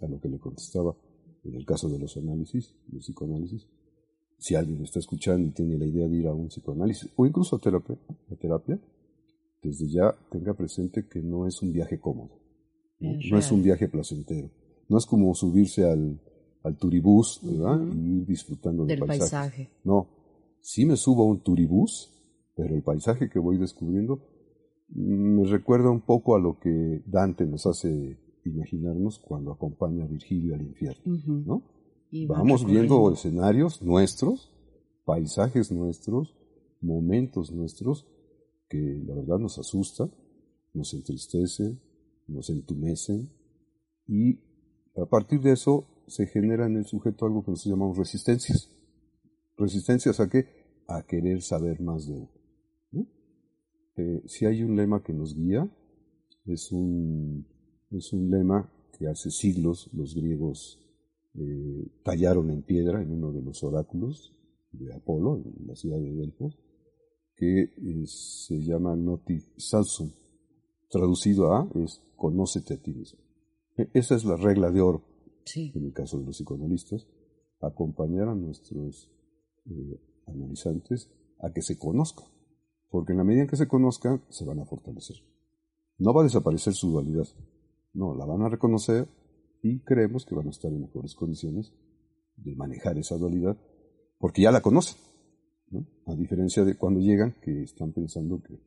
[0.00, 0.96] A lo que le contestaba,
[1.44, 3.66] en el caso de los análisis, del psicoanálisis,
[4.38, 7.56] si alguien está escuchando y tiene la idea de ir a un psicoanálisis o incluso
[7.56, 7.96] a terapia,
[8.30, 8.80] a terapia
[9.62, 12.40] desde ya tenga presente que no es un viaje cómodo,
[12.98, 14.50] no, es un viaje placentero,
[14.88, 16.18] no es como subirse al,
[16.62, 17.80] al turibús ¿verdad?
[17.94, 19.68] y ir disfrutando del, paisaje.
[19.84, 20.08] No,
[20.62, 22.10] sí me subo a un turibús,
[22.56, 24.20] pero el paisaje que voy descubriendo
[24.92, 30.54] me recuerda un poco a lo que Dante nos hace imaginarnos cuando acompaña a Virgilio
[30.54, 31.62] al infierno, ¿no?
[32.26, 34.52] Vamos viendo escenarios nuestros,
[35.04, 36.34] paisajes nuestros,
[36.80, 38.06] momentos nuestros
[38.68, 40.10] que la verdad nos asustan,
[40.72, 41.80] nos entristecen,
[42.26, 43.30] nos entumecen
[44.06, 44.40] y
[44.96, 48.70] a partir de eso se genera en el sujeto algo que nosotros llamamos resistencias.
[49.56, 50.46] ¿Resistencias a qué?
[50.88, 52.39] A querer saber más de uno.
[54.00, 55.68] Eh, si hay un lema que nos guía,
[56.46, 57.46] es un,
[57.90, 60.78] es un lema que hace siglos los griegos
[61.34, 64.34] eh, tallaron en piedra en uno de los oráculos
[64.72, 66.58] de Apolo, en la ciudad de Delfos,
[67.36, 70.10] que eh, se llama Noti Salsum.
[70.88, 73.20] Traducido a es conócete a ti mismo.
[73.76, 75.04] E, esa es la regla de oro,
[75.54, 77.06] en el caso de los psicoanalistas,
[77.60, 79.10] acompañar a nuestros
[79.66, 82.26] eh, analizantes a que se conozcan,
[82.90, 85.16] porque en la medida en que se conozcan, se van a fortalecer.
[85.98, 87.26] No va a desaparecer su dualidad,
[87.92, 89.08] no, la van a reconocer
[89.62, 91.72] y creemos que van a estar en mejores condiciones
[92.36, 93.56] de manejar esa dualidad
[94.18, 94.96] porque ya la conocen,
[95.70, 95.86] ¿no?
[96.06, 98.58] a diferencia de cuando llegan que están pensando que,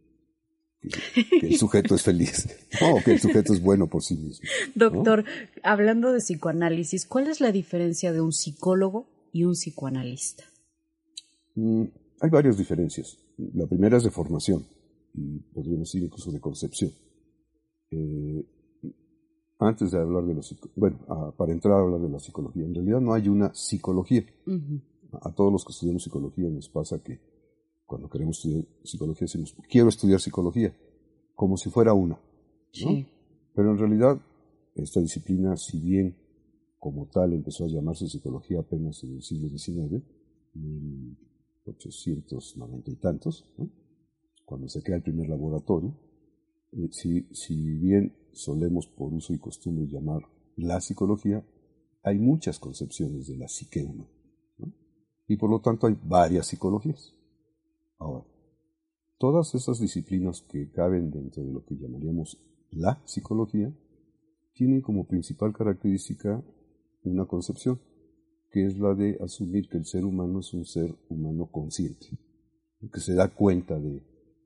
[1.41, 2.45] el sujeto es feliz
[2.81, 4.45] o que el sujeto es bueno por sí mismo.
[4.75, 5.23] Doctor,
[5.63, 10.43] hablando de psicoanálisis, ¿cuál es la diferencia de un psicólogo y un psicoanalista?
[11.55, 11.85] Mm,
[12.23, 13.19] hay varias diferencias.
[13.53, 14.65] La primera es de formación
[15.13, 16.89] y podríamos decir incluso de concepción.
[17.91, 18.45] Eh,
[19.59, 20.41] antes de hablar de la
[20.77, 20.99] bueno,
[21.35, 24.25] para entrar a hablar de la psicología, en realidad no hay una psicología.
[25.21, 27.19] A todos los que estudiamos psicología nos pasa que
[27.85, 30.73] cuando queremos estudiar psicología decimos, quiero estudiar psicología,
[31.35, 32.17] como si fuera una.
[33.53, 34.17] Pero en realidad
[34.75, 36.15] esta disciplina, si bien
[36.79, 40.01] como tal empezó a llamarse psicología apenas en el siglo XIX,
[40.55, 41.17] en
[41.65, 43.45] 1890 y tantos,
[44.45, 45.97] cuando se crea el primer laboratorio,
[46.71, 50.21] eh, si, si bien solemos por uso y costumbre llamar
[50.55, 51.45] la psicología,
[52.03, 53.87] hay muchas concepciones de la psique
[55.27, 57.15] Y por lo tanto hay varias psicologías.
[57.97, 58.25] Ahora,
[59.17, 62.37] todas esas disciplinas que caben dentro de lo que llamaríamos
[62.71, 63.73] la psicología
[64.53, 66.43] tienen como principal característica
[67.03, 67.79] una concepción,
[68.53, 72.05] que es la de asumir que el ser humano es un ser humano consciente,
[72.93, 73.99] que se da cuenta de,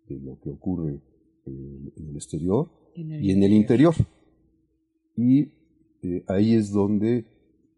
[0.10, 1.02] lo que ocurre
[1.46, 3.93] en, el exterior y en el interior.
[5.17, 5.52] Y
[6.04, 7.26] eh, ahí es donde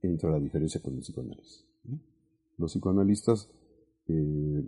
[0.03, 1.65] entra la diferencia con el psicoanálisis.
[2.57, 3.49] Los psicoanalistas
[4.07, 4.63] eh,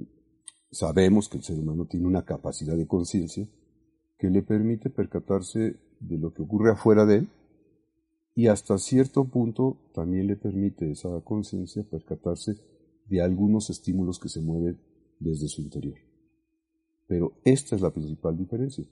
[0.71, 3.47] sabemos que el ser humano tiene una capacidad de conciencia
[4.17, 7.27] que le permite percatarse de lo que ocurre afuera de él
[8.35, 12.55] y hasta cierto punto también le permite esa conciencia percatarse
[13.07, 14.79] de algunos estímulos que se mueven
[15.19, 15.97] desde su interior.
[17.07, 18.85] Pero esta es la principal diferencia.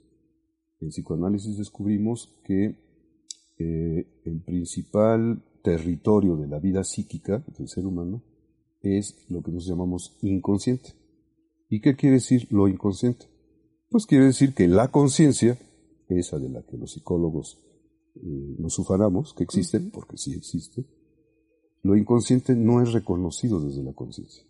[0.81, 2.75] En psicoanálisis descubrimos que
[3.57, 8.21] eh, el principal territorio de la vida psíquica del ser humano
[8.81, 10.93] es lo que nos llamamos inconsciente.
[11.69, 13.27] ¿Y qué quiere decir lo inconsciente?
[13.89, 15.57] Pues quiere decir que la conciencia,
[16.07, 17.59] esa de la que los psicólogos
[18.15, 20.85] eh, nos ufanamos, que existe, porque sí existe,
[21.81, 24.43] lo inconsciente no es reconocido desde la conciencia.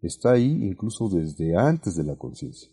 [0.00, 2.70] Está ahí incluso desde antes de la conciencia.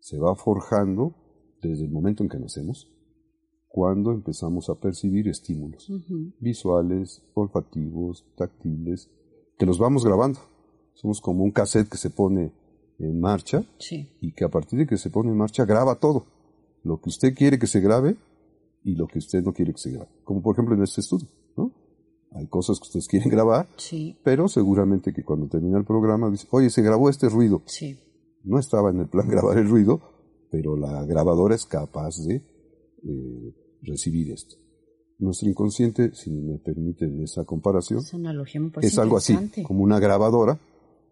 [0.00, 1.14] Se va forjando
[1.60, 2.90] desde el momento en que nacemos,
[3.68, 5.90] cuando empezamos a percibir estímulos
[6.40, 9.08] visuales, olfativos, táctiles,
[9.58, 10.40] que los vamos grabando.
[10.94, 12.52] Somos como un cassette que se pone
[12.98, 13.64] en marcha
[14.20, 16.26] y que a partir de que se pone en marcha graba todo.
[16.84, 18.16] Lo que usted quiere que se grabe
[18.84, 20.10] y lo que usted no quiere que se grabe.
[20.24, 21.72] Como por ejemplo en este estudio, ¿no?
[22.34, 23.68] Hay cosas que ustedes quieren grabar,
[24.24, 27.62] pero seguramente que cuando termina el programa dice, oye, se grabó este ruido.
[28.44, 30.00] No estaba en el plan grabar el ruido,
[30.50, 32.42] pero la grabadora es capaz de
[33.04, 34.56] eh, recibir esto.
[35.18, 38.00] Nuestro inconsciente, si me permiten esa comparación,
[38.80, 40.58] es, algo así, como una grabadora,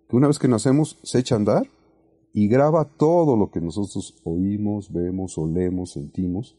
[0.09, 1.71] que una vez que nacemos se echa a andar
[2.33, 6.57] y graba todo lo que nosotros oímos, vemos, olemos, sentimos,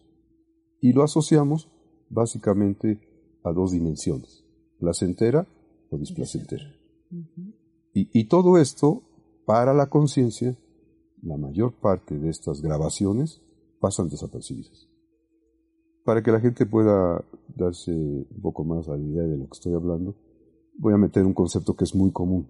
[0.82, 1.70] y lo asociamos
[2.10, 3.00] básicamente
[3.44, 4.44] a dos dimensiones,
[4.80, 5.48] placentera
[5.90, 6.76] o displacentera.
[7.94, 9.04] y, todo esto,
[9.46, 10.58] para la conciencia,
[11.22, 13.42] la mayor parte de estas grabaciones
[13.80, 14.88] pasan desapercibidas.
[16.04, 17.24] Para que la gente pueda
[17.56, 20.16] darse un poco más a la idea de lo que estoy hablando,
[20.78, 22.48] voy a meter un concepto que es muy común.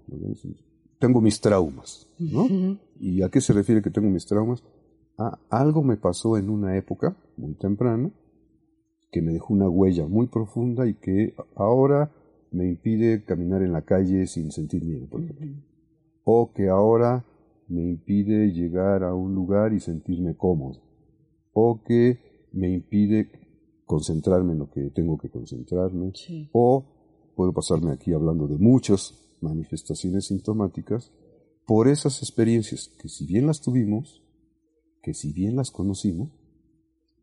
[0.99, 2.77] Tengo mis traumas, ¿no?
[2.99, 4.63] ¿Y a qué se refiere que tengo mis traumas?
[5.17, 8.11] A algo me pasó en una época muy temprana
[9.11, 12.11] que me dejó una huella muy profunda y que ahora
[12.51, 15.47] me impide caminar en la calle sin sentir miedo, por ejemplo.
[16.23, 17.25] O que ahora
[17.67, 20.79] me impide llegar a un lugar y sentirme cómodo.
[21.53, 23.29] O que me impide
[23.85, 26.13] concentrarme en lo que tengo que concentrarme.
[26.53, 26.85] O
[27.35, 31.11] puedo pasarme aquí hablando de muchas manifestaciones sintomáticas
[31.65, 34.21] por esas experiencias que si bien las tuvimos,
[35.01, 36.29] que si bien las conocimos,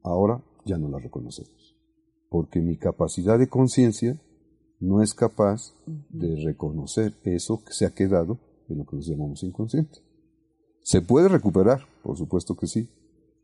[0.02, 1.77] ahora ya no las reconocemos
[2.28, 4.20] porque mi capacidad de conciencia
[4.80, 5.74] no es capaz
[6.10, 8.38] de reconocer eso que se ha quedado
[8.68, 9.98] en lo que nos llamamos inconsciente.
[10.82, 11.80] ¿Se puede recuperar?
[12.02, 12.88] Por supuesto que sí.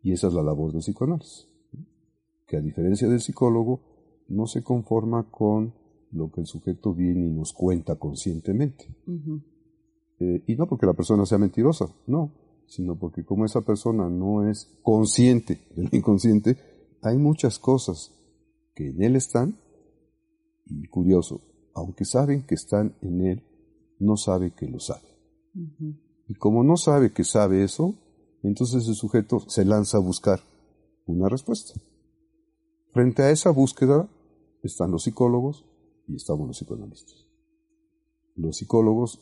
[0.03, 1.49] Y esa es la labor del psicoanálisis.
[2.47, 3.81] Que a diferencia del psicólogo,
[4.29, 5.75] no se conforma con
[6.12, 8.87] lo que el sujeto viene y nos cuenta conscientemente.
[10.20, 12.33] Eh, y no porque la persona sea mentirosa, no,
[12.66, 16.57] sino porque como esa persona no es consciente del inconsciente,
[17.03, 18.12] hay muchas cosas
[18.74, 19.58] que en Él están,
[20.66, 21.40] y curioso,
[21.74, 23.42] aunque saben que están en Él,
[23.98, 25.08] no sabe que lo sabe.
[26.26, 27.94] Y como no sabe que sabe eso,
[28.42, 30.40] entonces el sujeto se lanza a buscar
[31.06, 31.80] una respuesta.
[32.92, 34.08] Frente a esa búsqueda
[34.62, 35.64] están los psicólogos
[36.06, 37.26] y estamos los psicoanalistas.
[38.37, 39.20] Los psicólogos,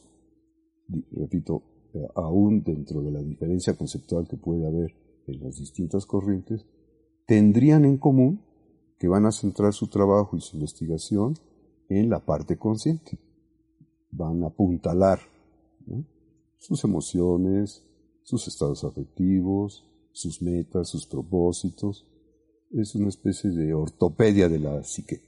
[1.12, 1.62] repito,
[1.94, 4.94] eh, aún dentro de la diferencia conceptual que puede haber
[5.26, 6.64] en las distintas corrientes,
[7.26, 8.40] tendrían en común
[9.02, 11.36] que van a centrar su trabajo y su investigación
[11.88, 13.18] en la parte consciente.
[14.12, 15.18] Van a apuntalar
[16.56, 17.82] sus emociones,
[18.22, 22.06] sus estados afectivos, sus metas, sus propósitos.
[22.70, 25.20] Es una especie de ortopedia de la psique.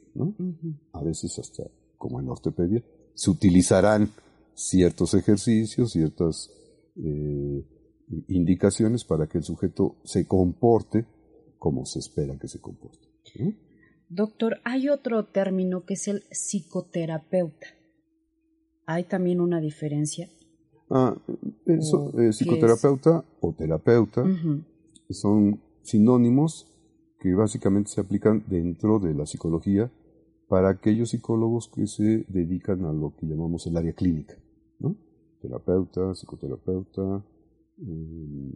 [0.93, 1.65] A veces hasta,
[1.99, 2.81] como en la ortopedia,
[3.13, 4.09] se utilizarán
[4.55, 6.49] ciertos ejercicios, ciertas
[6.95, 7.65] eh,
[8.29, 11.07] indicaciones para que el sujeto se comporte
[11.59, 13.09] como se espera que se comporte.
[14.09, 17.67] Doctor, hay otro término que es el psicoterapeuta.
[18.87, 20.29] ¿Hay también una diferencia?
[20.91, 21.17] Ah,
[21.67, 24.25] eso, eh, psicoterapeuta o terapeuta
[25.11, 26.71] son sinónimos
[27.19, 29.91] que básicamente se aplican dentro de la psicología
[30.49, 34.35] para aquellos psicólogos que se dedican a lo que llamamos el área clínica.
[34.79, 34.95] ¿no?
[35.41, 37.25] Terapeuta, psicoterapeuta,
[37.77, 38.53] Eh,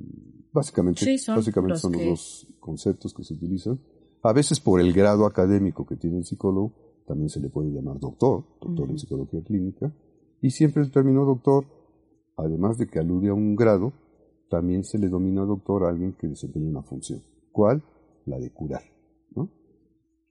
[0.52, 3.76] básicamente, Sí, son básicamente los son que- los dos conceptos que se utilizan.
[4.22, 6.72] A veces por el grado académico que tiene el psicólogo,
[7.06, 9.92] también se le puede llamar doctor, doctor en psicología clínica.
[10.42, 11.64] Y siempre el término doctor,
[12.36, 13.92] además de que alude a un grado,
[14.50, 17.22] también se le domina doctor a alguien que desempeña una función.
[17.52, 17.82] ¿Cuál?
[18.26, 18.82] La de curar.
[19.34, 19.48] ¿no?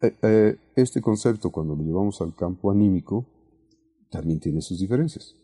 [0.01, 3.25] Eh, eh, este concepto, cuando lo llevamos al campo anímico,
[4.09, 5.35] también tiene sus diferencias.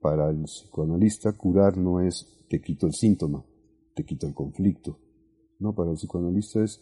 [0.00, 3.44] Para el psicoanalista, curar no es te quito el síntoma,
[3.94, 4.98] te quito el conflicto.
[5.58, 6.80] No, para el psicoanalista es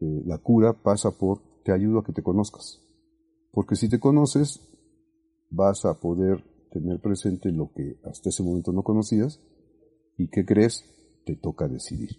[0.00, 2.80] eh, la cura pasa por te ayudo a que te conozcas.
[3.52, 4.60] Porque si te conoces,
[5.50, 9.40] vas a poder tener presente lo que hasta ese momento no conocías
[10.18, 10.84] y que crees
[11.24, 12.16] te toca decidir.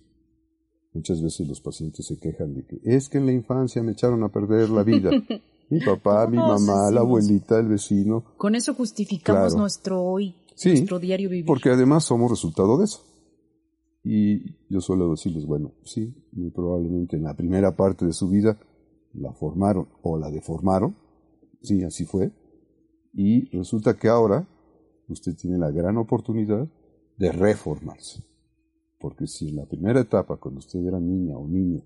[0.93, 4.23] Muchas veces los pacientes se quejan de que es que en la infancia me echaron
[4.23, 5.11] a perder la vida.
[5.69, 8.23] Mi papá, mi mamá, la abuelita, el vecino.
[8.37, 9.57] Con eso justificamos Claro.
[9.59, 11.45] nuestro hoy, Sí, nuestro diario vivir.
[11.45, 13.01] Porque además somos resultado de eso.
[14.09, 18.57] Y yo suelo decirles, bueno, sí, muy probablemente en la primera parte de su vida
[19.13, 20.95] la formaron o la deformaron,
[21.61, 22.31] sí, así fue,
[23.11, 24.47] y resulta que ahora
[25.09, 26.69] usted tiene la gran oportunidad
[27.17, 28.23] de reformarse.
[28.97, 31.83] Porque si en la primera etapa, cuando usted era niña o niño,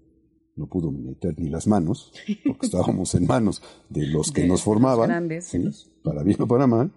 [0.57, 2.13] no pudo meter ni las manos,
[2.45, 5.67] porque estábamos en manos de los que De nos formaban, grandes, ¿sí?
[6.03, 6.91] para bien o para mal,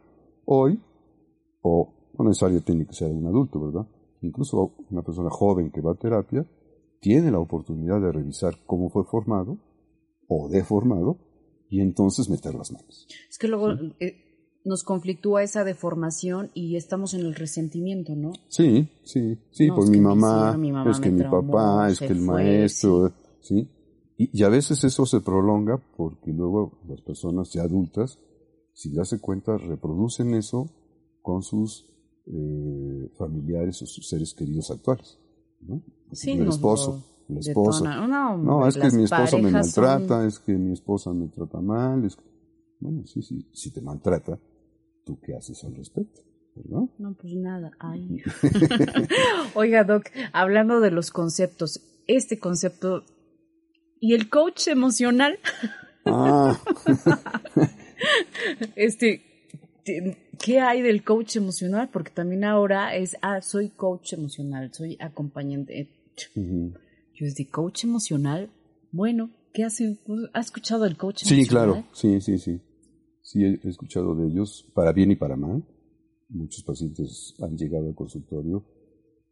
[0.45, 0.79] hoy,
[1.63, 3.87] o no necesariamente tiene que ser un adulto, ¿verdad?
[4.25, 6.47] Incluso una persona joven que va a terapia
[7.01, 9.59] tiene la oportunidad de revisar cómo fue formado
[10.29, 11.19] o deformado
[11.69, 13.07] y entonces meter las manos.
[13.29, 18.33] Es que luego eh, nos conflictúa esa deformación y estamos en el resentimiento, ¿no?
[18.49, 21.53] Sí, sí, sí, No, por es mi mamá, hicieron, mi mamá es que mi traumó,
[21.53, 23.69] papá, es que el fue, maestro, sí.
[24.17, 28.19] Y, y a veces eso se prolonga porque luego las personas ya adultas,
[28.73, 30.71] si ya se cuenta, reproducen eso
[31.21, 31.94] con sus
[32.27, 35.19] eh, familiares o sus seres queridos actuales.
[35.61, 35.83] ¿no?
[36.13, 38.07] Sí, el esposo, la esposa.
[38.07, 42.05] No, es que mi esposo me son- maltrata, es que mi esposa me trata mal.
[42.05, 42.23] Es que...
[42.81, 44.39] Bueno, sí, sí, si te maltrata,
[45.05, 46.21] ¿tú qué haces al respecto?
[46.55, 46.89] ¿Verdad?
[46.99, 47.73] No, pues nada.
[47.79, 48.23] Ay.
[49.55, 53.05] Oiga, Doc, hablando de los conceptos, este concepto
[54.01, 55.39] y el coach emocional,
[56.07, 56.61] Ah,
[58.77, 59.23] este, te-
[60.43, 61.91] ¿qué hay del coach emocional?
[61.93, 65.89] Porque también ahora es, ah, soy coach emocional, soy acompañante.
[66.37, 66.73] ujú.
[67.15, 68.51] Yo es de coach emocional.
[68.91, 69.99] Bueno, ¿qué hace?
[70.33, 71.49] ¿Has escuchado el coach Sí, emocional?
[71.49, 72.61] claro, sí, sí, sí.
[73.23, 75.65] Sí, he he escuchado de ellos, para bien y para mal.
[76.29, 78.65] Muchos pacientes han llegado al consultorio,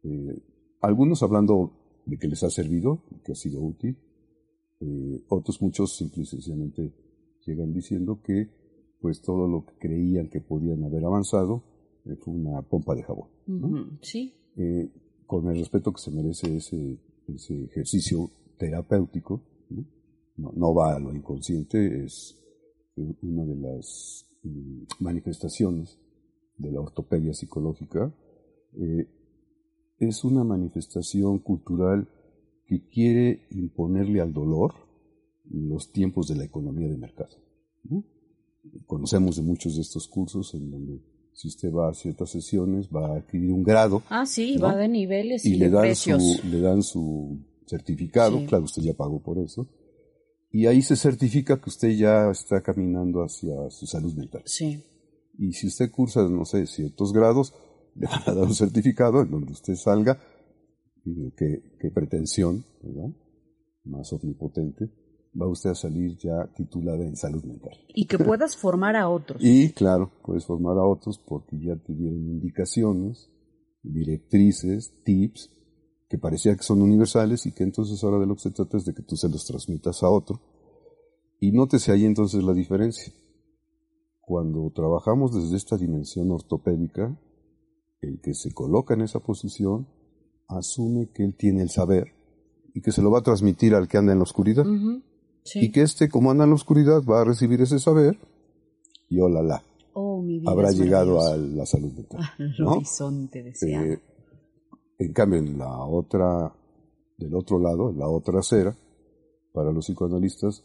[0.03, 0.41] eh,
[0.81, 3.97] algunos hablando de que les ha servido, que ha sido útil,
[4.79, 6.91] eh, otros muchos simple y sencillamente
[7.45, 8.49] llegan diciendo que
[9.03, 11.61] pues todo lo que creían que podían haber avanzado
[12.05, 13.27] eh, fue una pompa de jabón.
[14.01, 14.33] Sí.
[14.55, 14.89] eh,
[15.27, 19.83] con el respeto que se merece ese, ese ejercicio terapéutico, ¿no?
[20.37, 22.39] No, no va a lo inconsciente, es
[22.95, 25.99] eh, una de las mm, manifestaciones
[26.57, 28.09] de la ortopedia psicológica,
[28.77, 29.05] eh,
[29.99, 32.07] es una manifestación cultural
[32.67, 34.73] que quiere imponerle al dolor
[35.51, 37.35] los tiempos de la economía de mercado.
[37.83, 38.05] ¿no?
[38.93, 40.99] Conocemos de muchos de estos cursos en donde
[41.33, 44.65] si usted va a ciertas sesiones va a adquirir un grado Ah, sí, ¿no?
[44.65, 46.21] va de niveles y, y le dan precios.
[46.41, 48.45] su le dan su certificado, Sí.
[48.45, 49.67] claro, usted ya pagó por eso.
[50.51, 54.43] Y ahí se certifica que usted ya está caminando hacia su salud mental.
[54.45, 54.83] Sí.
[55.39, 57.53] Y si usted cursa, no sé, ciertos grados,
[57.95, 60.19] le van a dar un certificado en donde usted salga,
[61.35, 63.09] qué, qué pretensión, ¿verdad?
[63.85, 64.89] Más omnipotente,
[65.39, 67.73] va usted a salir ya titulada en salud mental.
[67.87, 69.41] Y que puedas formar a otros.
[69.43, 73.29] Y claro, puedes formar a otros porque ya te dieron indicaciones,
[73.81, 75.49] directrices, tips,
[76.09, 78.85] que parecía que son universales y que entonces ahora de lo que se trata es
[78.85, 80.39] de que tú se los transmitas a otro.
[81.39, 83.11] Y nótese ahí entonces la diferencia.
[84.21, 87.19] Cuando trabajamos desde esta dimensión ortopédica,
[87.99, 89.87] el que se coloca en esa posición
[90.47, 92.13] asume que él tiene el saber
[92.73, 94.65] y que se lo va a transmitir al que anda en la oscuridad.
[95.43, 95.65] Sí.
[95.65, 98.17] Y que este, como anda en la oscuridad, va a recibir ese saber
[99.09, 99.63] y olala,
[99.93, 102.21] Oh, mi vida habrá llegado a la salud mental.
[102.39, 102.71] Al ¿no?
[102.73, 103.85] horizonte deseado.
[103.85, 103.99] Eh,
[104.99, 106.51] en cambio, en la otra,
[107.17, 108.75] del otro lado, en la otra acera,
[109.53, 110.63] para los psicoanalistas,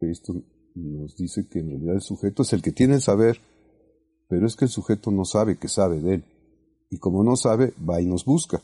[0.00, 0.34] esto
[0.74, 3.38] nos dice que en realidad el sujeto es el que tiene el saber,
[4.28, 6.24] pero es que el sujeto no sabe que sabe de él.
[6.90, 8.60] Y como no sabe, va y nos busca.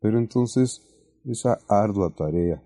[0.00, 0.82] Pero entonces,
[1.24, 2.62] esa ardua tarea,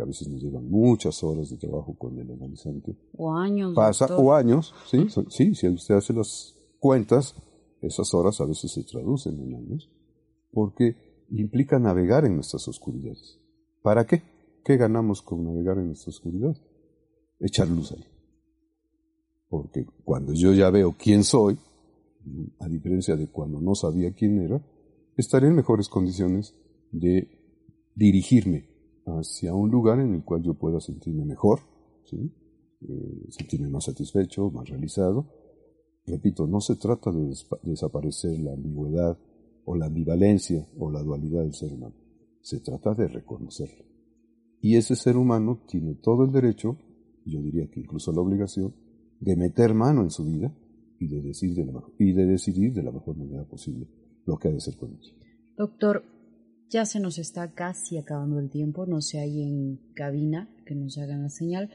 [0.00, 3.74] que a veces nos llevan muchas horas de trabajo con el analizante, o años.
[3.74, 4.26] pasa, doctor.
[4.26, 5.06] o años, ¿sí?
[5.28, 7.34] Sí, si usted hace las cuentas,
[7.82, 9.90] esas horas a veces se traducen en años,
[10.52, 13.38] porque implica navegar en nuestras oscuridades.
[13.82, 14.22] ¿Para qué?
[14.64, 16.56] ¿Qué ganamos con navegar en nuestra oscuridad?
[17.38, 18.04] Echar luz ahí.
[19.48, 21.58] Porque cuando yo ya veo quién soy,
[22.58, 24.62] a diferencia de cuando no sabía quién era,
[25.16, 26.54] estaré en mejores condiciones
[26.90, 27.28] de
[27.94, 28.70] dirigirme
[29.06, 31.60] hacia un lugar en el cual yo pueda sentirme mejor,
[32.04, 32.32] ¿sí?
[32.82, 35.26] Eh, sentirme más satisfecho, más realizado.
[36.06, 39.18] Repito, no se trata de desaparecer la ambigüedad
[39.64, 41.94] o la ambivalencia o la dualidad del ser humano.
[42.40, 43.84] Se trata de reconocerlo.
[44.60, 46.76] Y ese ser humano tiene todo el derecho,
[47.24, 48.74] yo diría que incluso la obligación,
[49.20, 50.54] de meter mano en su vida
[50.98, 51.18] y de,
[51.98, 53.86] y de decidir de la mejor manera posible
[54.26, 55.12] lo que ha de ser con ella.
[55.56, 56.02] Doctor,
[56.70, 60.96] ya se nos está casi acabando el tiempo, no sé ahí en cabina que nos
[60.98, 61.70] hagan la señal.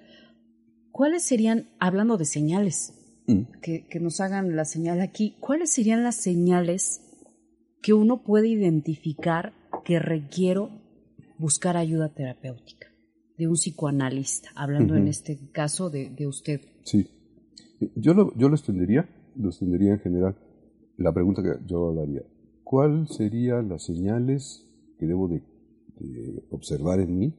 [0.91, 2.93] ¿Cuáles serían, hablando de señales,
[3.27, 3.59] mm.
[3.61, 7.01] que, que nos hagan la señal aquí, cuáles serían las señales
[7.81, 10.69] que uno puede identificar que requiero
[11.37, 12.87] buscar ayuda terapéutica
[13.37, 16.61] de un psicoanalista, hablando en este caso de, de, usted?
[16.83, 17.09] Sí,
[17.95, 20.37] yo lo, yo lo extendería, lo extendería en general.
[20.95, 22.21] La pregunta que yo hablaría,
[22.63, 24.64] ¿cuáles serían las señales
[24.97, 25.43] que debo de,
[26.51, 27.33] observar en mí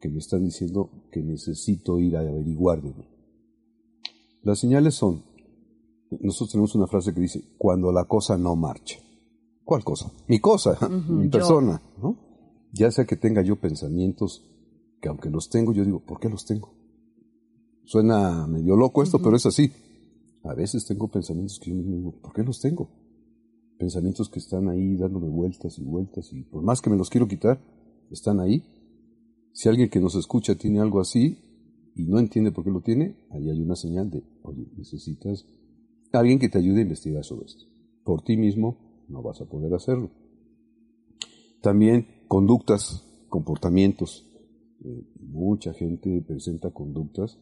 [0.00, 3.04] que me están diciendo que necesito ir a averiguar de mí?
[4.42, 5.24] Las señales son,
[6.10, 8.98] nosotros tenemos una frase que dice, cuando la cosa no marcha.
[9.64, 10.12] ¿Cuál cosa?
[10.28, 10.78] Mi cosa,
[11.08, 12.16] mi persona, ¿no?
[12.72, 14.44] Ya sea que tenga yo pensamientos
[15.00, 16.74] que aunque los tengo, yo digo, ¿por qué los tengo?
[17.84, 19.72] Suena medio loco esto, pero es así.
[20.44, 22.88] A veces tengo pensamientos que yo me digo, ¿por qué los tengo?
[23.78, 27.28] Pensamientos que están ahí dándome vueltas y vueltas y por más que me los quiero
[27.28, 27.60] quitar,
[28.10, 28.62] están ahí.
[29.52, 31.38] Si alguien que nos escucha tiene algo así
[31.94, 35.46] y no entiende por qué lo tiene, ahí hay una señal de, oye, necesitas
[36.12, 37.64] alguien que te ayude a investigar sobre esto.
[38.04, 40.10] Por ti mismo no vas a poder hacerlo.
[41.60, 44.26] También conductas, comportamientos.
[44.84, 47.38] Eh, mucha gente presenta conductas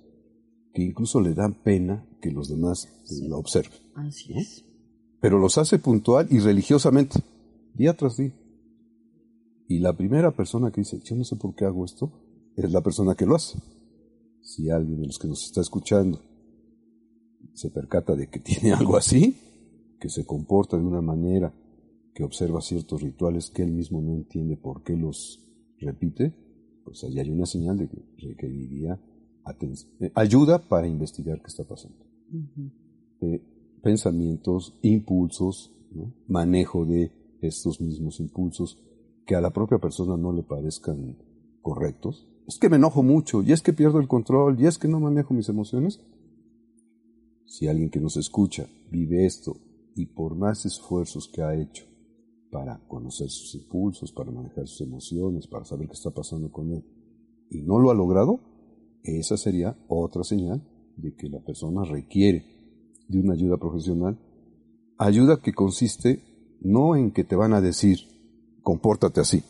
[0.73, 2.89] que incluso le dan pena que los demás
[3.29, 3.79] lo observen.
[3.95, 4.65] Así es.
[5.25, 7.19] Pero los hace puntual y religiosamente,
[7.73, 8.35] día tras día.
[9.67, 12.13] Y la primera persona que dice, yo no sé por qué hago esto,
[12.55, 13.59] es la persona que lo hace.
[14.43, 16.21] Si alguien de los que nos está escuchando
[17.55, 19.35] se percata de que tiene algo así,
[19.99, 21.55] que se comporta de una manera,
[22.15, 25.43] que observa ciertos rituales que él mismo no entiende por qué los
[25.79, 26.35] repite,
[26.85, 29.01] pues ahí hay una señal de que requeriría
[30.01, 32.05] eh, ayuda para investigar qué está pasando.
[33.23, 33.54] Eh,
[33.85, 35.71] pensamientos, impulsos,
[36.27, 37.13] manejo de
[37.43, 38.83] estos mismos impulsos
[39.27, 41.19] que a la propia persona no le parezcan
[41.61, 42.27] correctos.
[42.49, 45.01] Es que me enojo mucho, y es que pierdo el control, y es que no
[45.01, 46.01] manejo mis emociones.
[47.45, 49.57] Si alguien que nos escucha vive esto
[49.95, 51.85] y por más esfuerzos que ha hecho
[52.51, 56.85] para conocer sus impulsos, para manejar sus emociones, para saber qué está pasando con él,
[57.51, 58.41] y no lo ha logrado,
[59.03, 60.63] esa sería otra señal
[60.97, 62.54] de que la persona requiere
[63.09, 64.19] de una ayuda profesional.
[64.99, 66.23] Ayuda que consiste
[66.61, 67.99] no en que te van a decir,
[68.63, 69.43] compórtate así,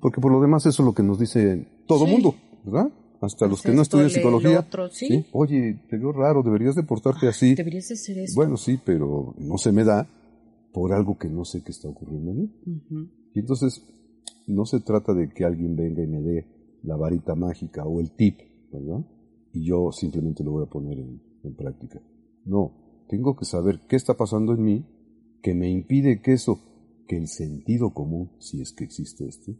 [0.00, 2.34] porque por lo demás eso es lo que nos dice todo el mundo,
[2.64, 2.92] ¿verdad?
[3.20, 4.66] Hasta los que no estudian psicología.
[4.90, 5.26] ¿sí?
[5.32, 7.54] Oye, te veo raro, deberías de portarte así.
[7.54, 8.34] Deberías de hacer eso.
[8.34, 10.08] Bueno, sí, pero no se me da
[10.72, 12.50] por algo que no sé qué está ocurriendo en mí.
[13.34, 13.84] Y entonces,
[14.46, 16.46] no se trata de que alguien venga y me dé
[16.82, 18.40] la varita mágica o el tip
[18.72, 19.04] ¿verdad?
[19.52, 22.00] Y yo simplemente lo voy a poner en, práctica.
[22.44, 22.72] No,
[23.10, 24.86] tengo que saber qué está pasando en mí
[25.42, 26.60] que me impide que eso,
[27.08, 29.56] que el sentido común, si es que existe este,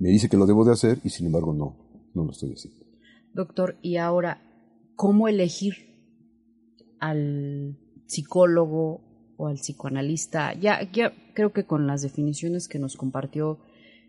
[0.00, 2.84] me dice que lo debo de hacer y sin embargo no, no lo estoy haciendo.
[3.32, 4.42] Doctor, y ahora,
[4.96, 5.74] ¿cómo elegir
[6.98, 9.02] al psicólogo
[9.36, 10.54] o al psicoanalista?
[10.54, 13.60] Ya, ya creo que con las definiciones que nos compartió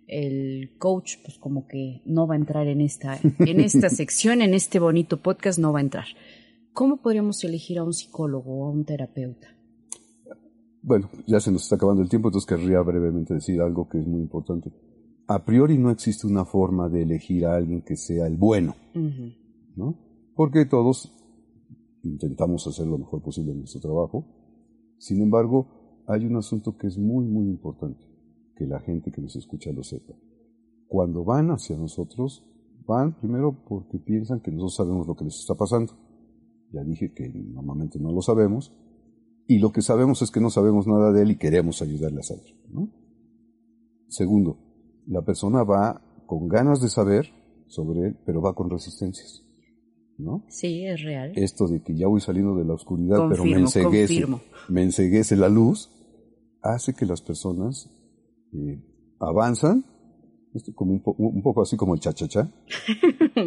[0.08, 4.56] el coach pues como que no va a entrar en esta, en esta sección, en
[4.56, 6.08] este bonito podcast no va a entrar.
[6.76, 9.48] ¿Cómo podríamos elegir a un psicólogo o a un terapeuta?
[10.82, 14.06] Bueno, ya se nos está acabando el tiempo, entonces querría brevemente decir algo que es
[14.06, 14.74] muy importante.
[15.26, 18.76] A priori no existe una forma de elegir a alguien que sea el bueno,
[19.78, 19.98] ¿no?
[20.36, 21.14] Porque todos
[22.04, 24.26] intentamos hacer lo mejor posible en nuestro trabajo.
[24.98, 28.06] Sin embargo, hay un asunto que es muy, muy importante
[28.58, 30.14] que la gente que nos escucha lo sepa.
[30.90, 32.44] Cuando van hacia nosotros,
[32.86, 35.94] van primero porque piensan que nosotros sabemos lo que les está pasando.
[36.72, 38.72] Ya dije que normalmente no lo sabemos.
[39.48, 42.24] Y lo que sabemos es que no sabemos nada de él y queremos ayudarle a
[42.24, 42.56] saber.
[44.08, 44.58] Segundo,
[45.08, 47.30] la persona va con ganas de saber
[47.68, 49.46] sobre él, pero va con resistencias.
[50.18, 50.46] ¿no?
[50.48, 51.34] Sí, es real.
[51.36, 54.26] Esto de que ya voy saliendo de la oscuridad, pero me enseguece,
[54.70, 55.92] me enseguece la luz,
[56.62, 57.90] hace que las personas
[59.20, 59.86] avanzan,
[60.74, 62.52] como un, poco así como el cha-cha-cha,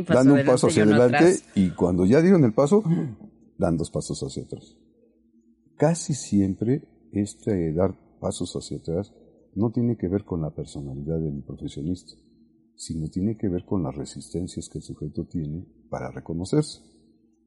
[0.08, 2.82] dando un paso hacia adelante y cuando ya dieron el paso,
[3.56, 4.76] dan dos pasos hacia atrás.
[5.76, 6.82] Casi siempre
[7.12, 9.12] este dar pasos hacia atrás
[9.54, 12.12] no tiene que ver con la personalidad del profesionista,
[12.76, 16.80] sino tiene que ver con las resistencias que el sujeto tiene para reconocerse.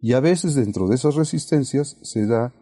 [0.02, 2.54] Y a veces dentro de esas resistencias se da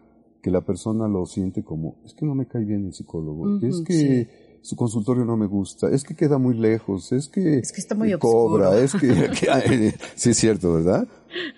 [0.42, 3.82] que la persona lo siente como, es que no me cae bien el psicólogo, es
[3.82, 7.82] que su consultorio no me gusta, es que queda muy lejos, es que, es que
[7.82, 9.08] está muy cobra, es que,
[10.16, 11.08] sí es cierto, ¿verdad?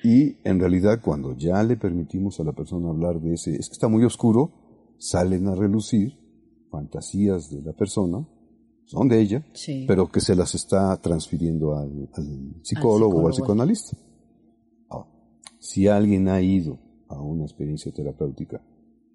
[0.04, 3.74] Y en realidad cuando ya le permitimos a la persona hablar de ese, es que
[3.74, 4.52] está muy oscuro,
[4.98, 6.18] salen a relucir
[6.70, 8.28] fantasías de la persona,
[8.86, 9.46] son de ella,
[9.88, 12.10] pero que se las está transfiriendo al,
[12.62, 13.98] psicólogo, o al psicoanalista.
[15.60, 18.62] si alguien ha ido a una experiencia terapéutica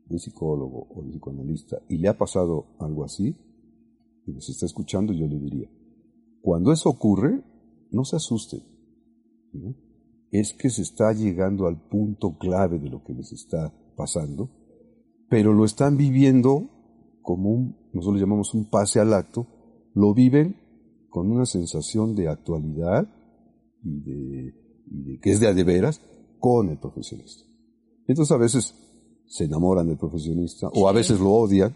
[0.09, 3.37] de psicólogo o de psicoanalista y le ha pasado algo así,
[4.27, 5.71] y nos está escuchando, yo le diría,
[6.41, 7.43] cuando eso ocurre,
[7.91, 8.63] no se asuste.
[10.31, 14.51] Es que se está llegando al punto clave de lo que les está pasando,
[15.29, 16.69] pero lo están viviendo
[17.23, 19.47] como un, nosotros llamamos un pase al acto,
[19.95, 20.57] lo viven
[21.09, 23.09] con una sensación de actualidad
[23.83, 26.01] y de, que es de a de veras
[26.39, 27.45] con el profesionista.
[28.07, 28.75] Entonces a veces
[29.27, 31.75] se enamoran del profesionista o a veces lo odian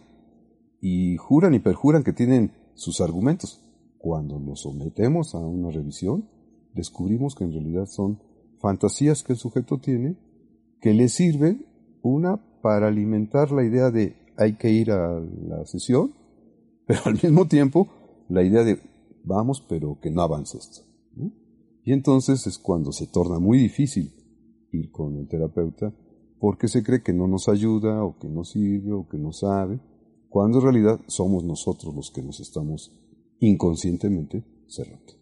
[0.81, 3.63] y juran y perjuran que tienen sus argumentos.
[3.99, 6.29] Cuando los sometemos a una revisión,
[6.75, 8.21] descubrimos que en realidad son
[8.59, 10.17] fantasías que el sujeto tiene
[10.81, 11.67] que le sirven,
[12.03, 16.15] una, para alimentar la idea de hay que ir a la sesión,
[16.87, 17.89] pero al mismo tiempo
[18.29, 18.81] la idea de
[19.25, 20.83] vamos, pero que no avance esto.
[21.83, 24.13] Y entonces es cuando se torna muy difícil
[24.71, 25.93] ir con el terapeuta
[26.39, 29.81] porque se cree que no nos ayuda o que no sirve o que no sabe,
[30.31, 32.97] cuando en realidad somos nosotros los que nos estamos
[33.41, 35.13] inconscientemente cerrando.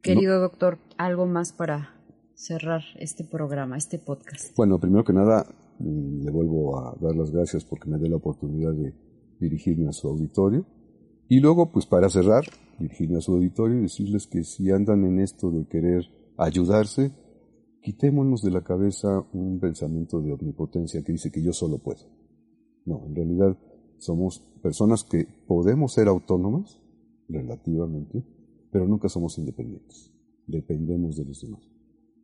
[0.00, 1.94] Querido doctor, algo más para
[2.34, 4.56] cerrar este programa, este podcast.
[4.56, 5.46] Bueno, primero que nada,
[5.78, 8.94] mm, le vuelvo a dar las gracias porque me dé la oportunidad de
[9.38, 10.66] dirigirme a su auditorio.
[11.28, 12.44] Y luego, pues para cerrar,
[12.78, 16.04] dirigirme a su auditorio y decirles que si andan en esto de querer
[16.36, 17.12] ayudarse,
[17.82, 22.00] quitémonos de la cabeza un pensamiento de omnipotencia que dice que yo solo puedo.
[22.86, 23.56] No, en realidad
[24.04, 26.78] somos personas que podemos ser autónomas,
[27.28, 28.22] relativamente,
[28.70, 30.10] pero nunca somos independientes.
[30.46, 31.62] Dependemos de los demás.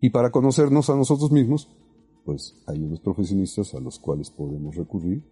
[0.01, 1.69] Y para conocernos a nosotros mismos,
[2.25, 5.23] pues hay unos profesionistas a los cuales podemos recurrir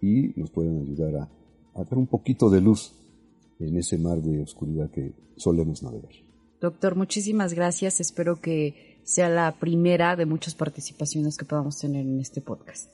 [0.00, 1.30] y nos pueden ayudar a,
[1.74, 2.92] a dar un poquito de luz
[3.60, 6.12] en ese mar de oscuridad que solemos navegar.
[6.60, 8.00] Doctor, muchísimas gracias.
[8.00, 12.90] Espero que sea la primera de muchas participaciones que podamos tener en este podcast.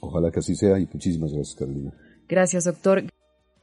[0.00, 1.92] Ojalá que así sea y muchísimas gracias, Carolina.
[2.30, 3.06] Gracias, doctor.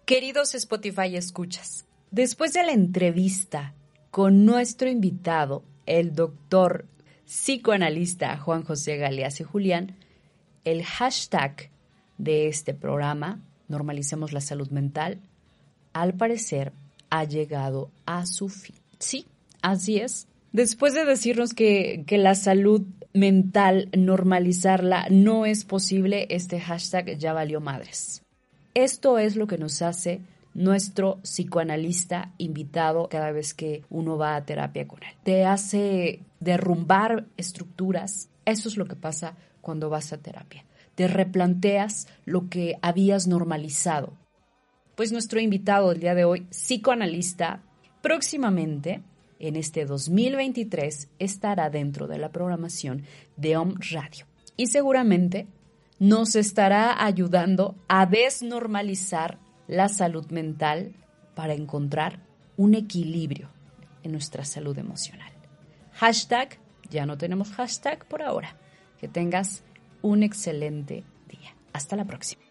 [0.05, 3.73] Queridos Spotify escuchas, después de la entrevista
[4.11, 6.85] con nuestro invitado, el doctor
[7.25, 9.95] psicoanalista Juan José Galeas y Julián,
[10.65, 11.69] el hashtag
[12.17, 13.39] de este programa,
[13.69, 15.21] Normalicemos la Salud Mental,
[15.93, 16.73] al parecer
[17.09, 18.75] ha llegado a su fin.
[18.99, 19.27] Sí,
[19.61, 20.27] así es.
[20.51, 22.81] Después de decirnos que, la salud
[23.13, 28.23] mental, normalizarla, no es posible, este hashtag ya valió madres.
[28.77, 30.21] Esto es lo que nos hace
[30.53, 35.15] nuestro psicoanalista invitado cada vez que uno va a terapia con él.
[35.23, 38.29] Te hace derrumbar estructuras.
[38.45, 40.63] Eso es lo que pasa cuando vas a terapia.
[40.93, 44.13] Te replanteas lo que habías normalizado.
[44.93, 47.63] Pues nuestro invitado del día de hoy, psicoanalista,
[48.03, 49.01] próximamente
[49.39, 53.01] en este 2023 estará dentro de la programación
[53.37, 54.27] de OM Radio.
[54.55, 55.47] Y seguramente
[55.99, 60.93] nos estará ayudando a desnormalizar la salud mental
[61.35, 62.19] para encontrar
[62.55, 63.49] un equilibrio
[64.03, 65.31] en nuestra salud emocional.
[65.93, 68.55] Hashtag, ya no tenemos hashtag por ahora.
[68.99, 69.63] Que tengas
[70.01, 71.55] un excelente día.
[71.73, 72.46] Hasta la próxima.